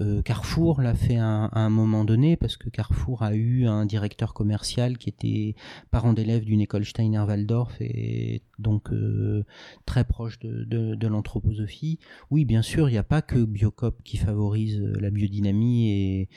[0.00, 4.34] Euh, Carrefour l'a fait à, un moment donné parce que Carrefour a eu un directeur
[4.34, 5.54] commercial qui était
[5.90, 9.44] parent d'élève d'une école Steiner-Waldorf et donc euh,
[9.86, 11.98] très proche de, l'anthroposophie.
[12.30, 16.28] Oui, bien sûr, il n'y a pas que Biocop qui favorise la biodynamie et,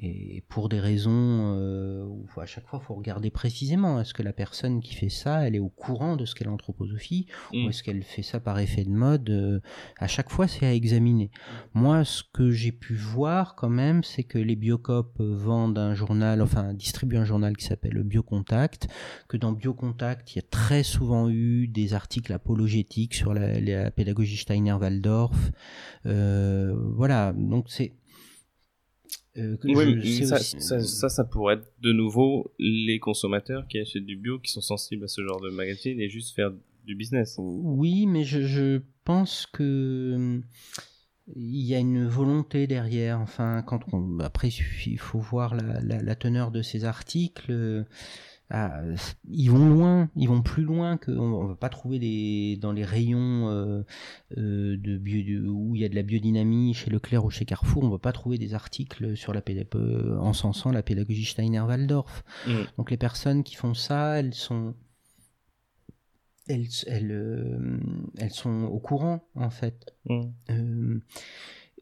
[0.00, 4.32] et pour des raisons où à chaque fois, il faut regarder précisément est-ce que la
[4.32, 7.68] personne qui fait ça elle est au courant de ce qu'est l'anthroposophie, ou mm.
[7.68, 9.60] est-ce qu'elle fait ça par effet de mode euh,
[9.98, 11.30] À chaque fois, c'est à examiner.
[11.74, 16.42] Moi, ce que j'ai pu voir quand même, c'est que les Biocop vendent un journal,
[16.42, 18.88] enfin distribuent un journal qui s'appelle Biocontact,
[19.28, 24.36] que dans Biocontact, il y a très souvent eu des articles apologétiques sur la, pédagogie
[24.36, 25.50] Steiner-Waldorf.
[26.06, 27.94] Euh, voilà, donc c'est
[29.38, 34.38] euh, oui, ça, ça, ça, pourrait être de nouveau les consommateurs qui achètent du bio,
[34.38, 36.52] qui sont sensibles à ce genre de magazine et juste faire
[36.84, 37.36] du business.
[37.38, 40.40] Oui, mais je, je pense que
[41.34, 43.20] il y a une volonté derrière.
[43.20, 44.48] Enfin, quand on, après,
[44.86, 47.84] il faut voir la, la, la teneur de ces articles.
[48.48, 48.80] Ah,
[49.28, 53.48] ils vont loin, ils vont plus loin que on, va pas trouver dans les rayons
[53.48, 53.82] euh,
[54.38, 57.82] euh, de, bio, où il y a de la biodynamie chez Leclerc ou chez Carrefour,
[57.82, 59.42] on va pas trouver des articles sur la
[59.74, 62.22] euh, encensant la pédagogie Steiner-Waldorf.
[62.46, 62.52] Mm.
[62.78, 64.74] Donc les personnes qui font ça, elles sont
[66.46, 67.80] elles, elles,
[68.16, 69.92] elles sont au courant en fait.
[70.04, 70.98] Mm.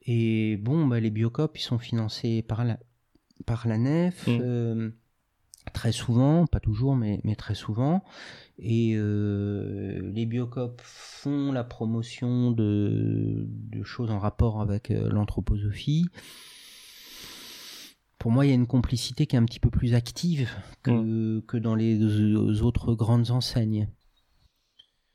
[0.06, 2.78] et bon, bah, les biocop ils sont financés par la
[3.44, 4.26] par la nef.
[4.28, 4.92] Mm
[5.72, 8.02] très souvent, pas toujours, mais, mais très souvent.
[8.58, 16.06] Et euh, les biocop font la promotion de, de, choses en rapport avec euh, l'anthroposophie.
[18.18, 20.48] Pour moi, il y a une complicité qui est un petit peu plus active
[20.82, 21.42] que, mm.
[21.46, 23.88] que dans les autres grandes enseignes.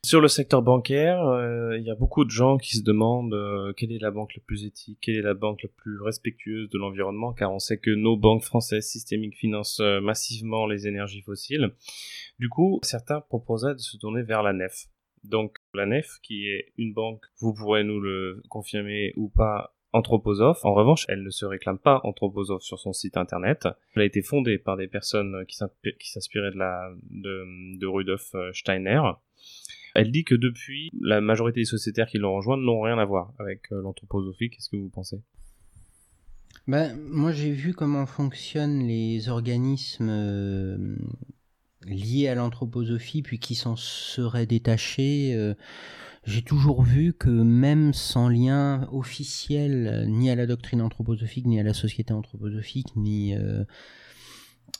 [0.05, 3.73] Sur le secteur bancaire, euh, il y a beaucoup de gens qui se demandent euh,
[3.73, 6.77] quelle est la banque la plus éthique, quelle est la banque la plus respectueuse de
[6.77, 11.73] l'environnement, car on sait que nos banques françaises systémiques financent euh, massivement les énergies fossiles.
[12.39, 14.87] Du coup, certains proposaient de se tourner vers la NEF.
[15.25, 20.63] Donc la NEF, qui est une banque, vous pourrez nous le confirmer ou pas, anthroposophe.
[20.63, 23.67] En revanche, elle ne se réclame pas anthroposophe sur son site internet.
[23.95, 29.01] Elle a été fondée par des personnes qui s'inspiraient de, Rudolf Steiner.
[29.99, 33.33] Elle dit que depuis, la majorité des sociétaires qui l'ont rejoint n'ont rien à voir
[33.37, 34.49] avec euh, l'anthroposophie.
[34.49, 35.17] Qu'est-ce que vous pensez?
[36.67, 40.95] Ben, Moi, j'ai vu comment fonctionnent les organismes euh,
[41.85, 45.33] liés à l'anthroposophie, puis qui s'en seraient détachés.
[45.35, 45.53] Euh,
[46.23, 51.63] j'ai toujours vu que même sans lien officiel ni à la doctrine anthroposophique, ni à
[51.63, 53.33] la société anthroposophique, ni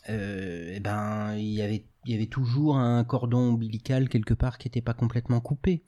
[0.08, 4.68] eh ben, il y avait il y avait toujours un cordon ombilical quelque part qui
[4.68, 5.84] n'était pas complètement coupé.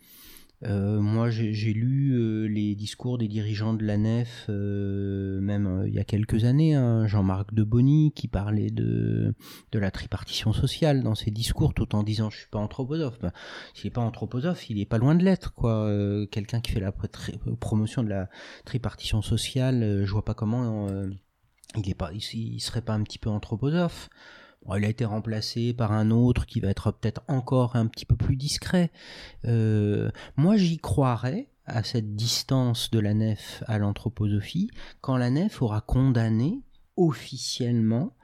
[0.64, 5.99] Euh, moi, j'ai lu euh, les discours des dirigeants de la nef, même il y
[5.99, 9.34] a quelques années, hein, Jean-Marc de Bonny, qui parlait de,
[9.72, 13.18] de la tripartition sociale dans ses discours, tout en disant je suis pas anthroposophe.
[13.20, 13.32] Ben,
[13.74, 15.89] S'il n'est pas anthroposophe, il est pas loin de l'être, quoi.
[16.30, 16.93] Quelqu'un qui fait la
[17.60, 18.30] promotion de la
[18.66, 20.88] tripartition sociale, je vois pas comment
[21.78, 24.09] il est pas, il, serait pas un petit peu anthroposophe.
[24.76, 28.15] il a été remplacé par un autre qui va être peut-être encore un petit peu
[28.15, 28.91] plus discret.
[29.45, 34.69] Euh, moi, j'y croirais à cette distance de la nef à l'anthroposophie
[34.99, 36.61] quand la nef aura condamné
[36.98, 38.16] officiellement,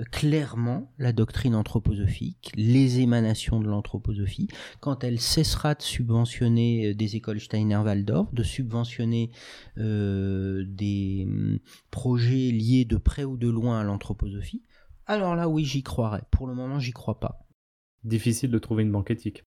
[0.00, 4.48] euh, clairement, la doctrine anthroposophique, les émanations de l'anthroposophie,
[4.80, 9.30] quand elle cessera de subventionner euh, des écoles Steiner-Waldorf, de subventionner
[9.78, 11.58] euh, des hum,
[11.90, 14.62] projets liés de près ou de loin à l'anthroposophie,
[15.06, 16.22] alors là oui j'y croirais.
[16.30, 17.46] Pour le moment j'y crois pas.
[18.04, 19.44] Difficile de trouver une banque éthique.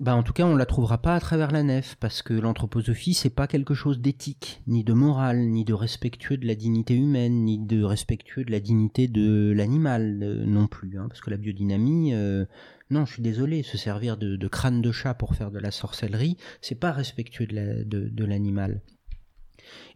[0.00, 3.12] Bah en tout cas, on la trouvera pas à travers la nef, parce que l'anthroposophie,
[3.12, 7.44] c'est pas quelque chose d'éthique, ni de moral, ni de respectueux de la dignité humaine,
[7.44, 11.36] ni de respectueux de la dignité de l'animal euh, non plus, hein, parce que la
[11.36, 12.46] biodynamie, euh,
[12.88, 16.38] non, je suis désolé, se servir de, crâne de chat pour faire de la sorcellerie,
[16.62, 18.80] c'est pas respectueux de l'animal.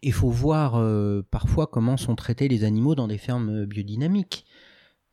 [0.03, 4.45] Il faut voir euh, parfois comment sont traités les animaux dans des fermes biodynamiques.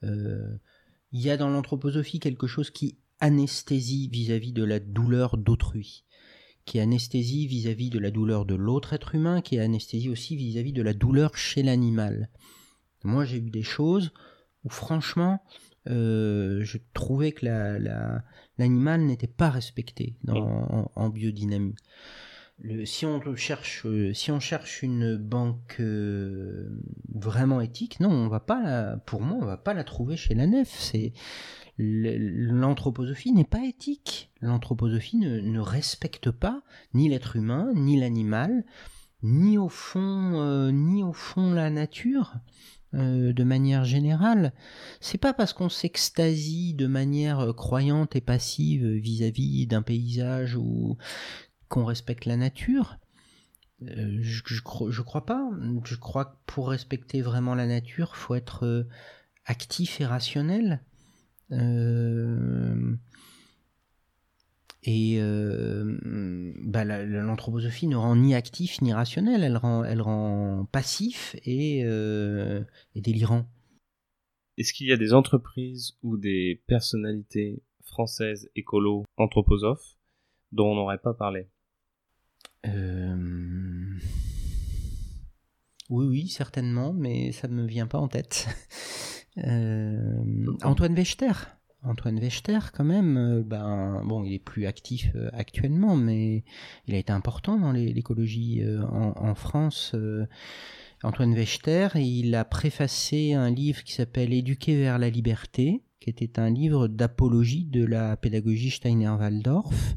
[0.03, 6.05] Il y a dans l'anthroposophie quelque chose qui anesthésie vis-à-vis de la douleur d'autrui,
[6.67, 10.37] qui est anesthésie vis-à-vis de la douleur de l'autre être humain, qui est anesthésie aussi
[10.37, 12.29] vis-à-vis de la douleur chez l'animal.
[13.03, 14.13] Moi, j'ai vu des choses
[14.65, 15.43] où, franchement,
[15.87, 17.47] je trouvais que
[18.59, 21.77] l'animal la, n'était pas respecté dans, en, biodynamie.
[22.59, 25.81] Le, si, on cherche, si on cherche une banque
[27.09, 30.35] vraiment éthique, non, on va pas la, pour moi, on va pas la trouver chez
[30.35, 30.71] la nef.
[30.79, 31.15] C'est
[31.79, 34.31] l'anthroposophie n'est pas éthique.
[34.41, 36.63] L'anthroposophie ne, respecte pas
[36.93, 38.65] ni l'être humain, ni l'animal,
[39.23, 42.35] ni au fond, euh, ni au fond la nature.
[42.95, 44.53] Euh, de manière générale,
[45.01, 50.97] c'est pas parce qu'on s'extasie de manière euh, croyante et passive vis-à-vis d'un paysage ou
[51.69, 52.99] qu'on respecte la nature.
[53.81, 55.51] je, je, crois pas.
[55.85, 58.87] Je crois que pour respecter vraiment la nature, faut être
[59.45, 60.81] actif et rationnel.
[61.53, 62.97] Euh,
[64.83, 65.99] et euh,
[66.63, 72.63] bah, l'anthroposophie ne rend ni actif ni rationnel, elle rend, elle rend passif et, euh,
[72.95, 73.47] et délirant.
[74.59, 79.97] Est-ce qu'il y a des entreprises ou des personnalités françaises écolo anthroposophes
[80.53, 81.49] dont on n'aurait pas parlé?
[85.91, 88.49] Oui, oui, certainement, mais ça ne me vient pas en tête.
[89.39, 91.33] Euh, Antoine Wechter.
[91.83, 96.45] Antoine Wechter, quand même, euh, ben, bon, il est plus actif euh, actuellement, mais
[96.87, 99.95] il a été important dans l'écologie en, France.
[101.03, 106.39] Antoine Wechter, il a préfacé un livre qui s'appelle Éduquer vers la liberté, qui était
[106.41, 109.97] un livre d'apologie de la pédagogie Steiner-Waldorf.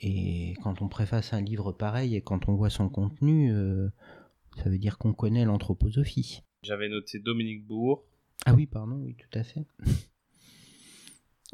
[0.00, 3.52] Et quand on préface un livre pareil et quand on voit son contenu,
[4.62, 6.42] ça veut dire qu'on connaît l'anthroposophie.
[6.62, 8.04] J'avais noté Dominique Bourg,
[8.46, 9.66] ah oui, pardon, oui, tout à fait.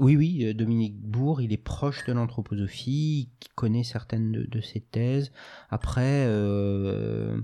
[0.01, 4.80] Oui, oui, euh, Dominique Bourg, il est proche de l'anthroposophie, il connaît certaines de, ses
[4.80, 5.30] thèses.
[5.70, 7.41] Après, euh,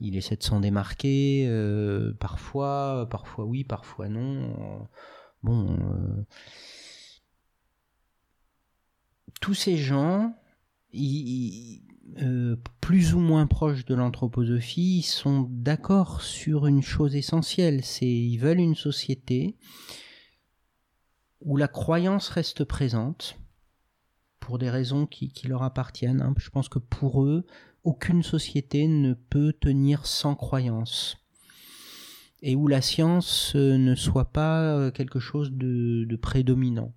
[0.00, 4.86] il essaie de s'en démarquer, euh, parfois, parfois oui, parfois non.
[5.42, 5.78] Bon,
[9.40, 10.34] tous ces gens,
[10.92, 11.82] ils,
[12.18, 18.38] euh, plus ou moins proches de l'anthroposophie sont d'accord sur une chose essentielle, c'est ils
[18.38, 19.56] veulent une société
[21.40, 23.38] où la croyance reste présente
[24.40, 26.20] pour des raisons qui, leur appartiennent.
[26.20, 26.34] Hein.
[26.36, 27.46] Je pense que pour eux,
[27.84, 31.16] aucune société ne peut tenir sans croyance
[32.42, 36.94] et où la science euh, ne soit pas euh, quelque chose de, prédominant.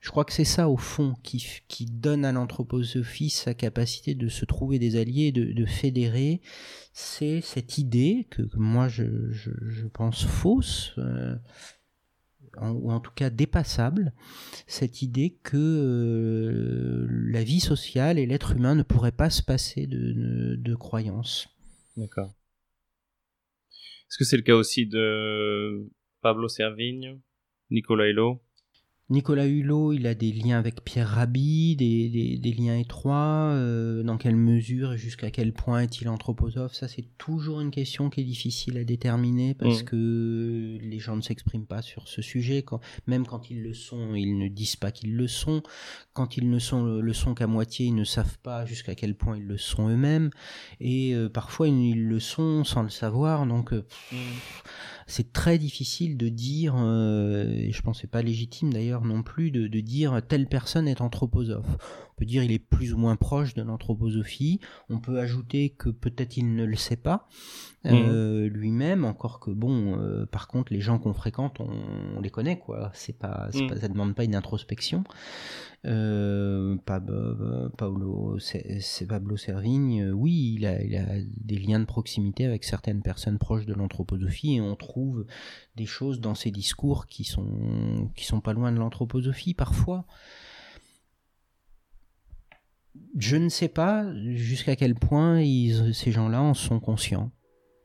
[0.00, 4.28] Je crois que c'est ça, au fond, qui, qui donne à l'anthroposophie sa capacité de
[4.28, 6.40] se trouver des alliés, de, de fédérer.
[6.94, 11.36] C'est cette idée que, moi je, je, je, pense fausse, euh,
[12.62, 14.14] ou en tout cas dépassable,
[14.66, 19.86] cette idée que euh, la vie sociale et l'être humain ne pourraient pas se passer
[19.86, 21.48] de, de, croyances.
[21.98, 22.34] D'accord.
[24.08, 25.86] Est-ce que c'est le cas aussi de
[26.22, 27.20] Pablo Servigne,
[27.70, 28.42] Nicolas Hulot
[29.10, 33.50] Nicolas Hulot, il a des liens avec Pierre Rabhi, des, des, liens étroits.
[33.50, 36.74] Euh, dans quelle mesure et jusqu'à quel point est-il anthroposophe?
[36.74, 39.84] Ça, c'est toujours une question qui est difficile à déterminer parce mm.
[39.84, 42.62] que les gens ne s'expriment pas sur ce sujet.
[42.62, 45.64] Quand, même quand ils le sont, ils ne disent pas qu'ils le sont.
[46.12, 49.36] Quand ils ne sont le, sont qu'à moitié, ils ne savent pas jusqu'à quel point
[49.36, 50.30] ils le sont eux-mêmes.
[50.78, 53.44] Et euh, parfois, ils, le sont sans le savoir.
[53.44, 54.16] Donc, euh, mm
[55.10, 59.22] c'est très difficile de dire, euh, et je pense que c'est pas légitime d'ailleurs non
[59.22, 61.66] plus, de, dire telle personne est anthroposophe.
[62.20, 64.60] On peut dire il est plus ou moins proche de l'anthroposophie.
[64.90, 67.26] On peut ajouter que peut-être il ne le sait pas
[67.86, 68.52] euh, mmh.
[68.52, 72.90] lui-même, encore que bon, euh, par contre les gens qu'on fréquente, on, les connaît quoi.
[72.92, 73.68] C'est pas, mmh.
[73.68, 75.02] pas, ça demande pas une introspection.
[75.86, 81.06] Euh, Pablo, c'est Pablo Servigne, euh, oui, il a, il a,
[81.38, 85.24] des liens de proximité avec certaines personnes proches de l'anthroposophie et on trouve
[85.76, 90.04] des choses dans ses discours qui sont, qui sont pas loin de l'anthroposophie parfois.
[93.16, 95.42] Je ne sais pas jusqu'à quel point
[95.92, 97.30] ces gens-là en sont conscients.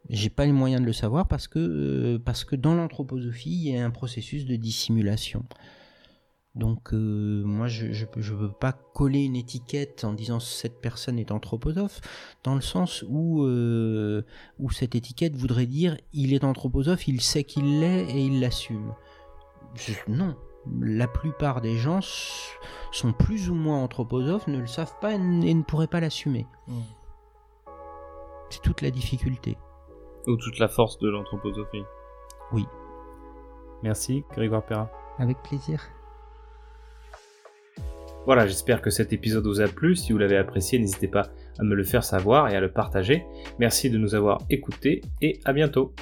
[0.10, 3.74] J'ai pas les moyens de le savoir parce que, euh, parce que dans l'anthroposophie, il
[3.74, 5.46] y a un processus de dissimulation.
[6.56, 11.32] Donc euh, moi je je, veux pas coller une étiquette en disant cette personne est
[11.32, 12.00] anthroposophe
[12.46, 14.24] dans le sens où euh,
[14.58, 18.94] où cette étiquette voudrait dire il est anthroposophe, il sait qu'il l'est et il l'assume.
[20.08, 20.38] Non,
[20.82, 22.00] la plupart des gens
[22.92, 26.46] sont plus ou moins anthroposophes, ne le savent pas et ne pourraient pas l'assumer.
[26.68, 26.82] Hmm.
[28.50, 29.58] C'est toute la difficulté.
[30.28, 31.84] Ou toute la force de l'anthroposophie.
[32.52, 32.66] Oui.
[33.84, 34.90] Merci, Grégoire Perra.
[35.20, 35.82] Avec plaisir.
[38.26, 39.96] Voilà, j'espère que cet épisode vous a plu.
[39.96, 41.28] Si vous l'avez apprécié, n'hésitez pas
[41.60, 43.24] à me le faire savoir et à le partager.
[43.60, 45.94] Merci de nous avoir écoutés et à bientôt.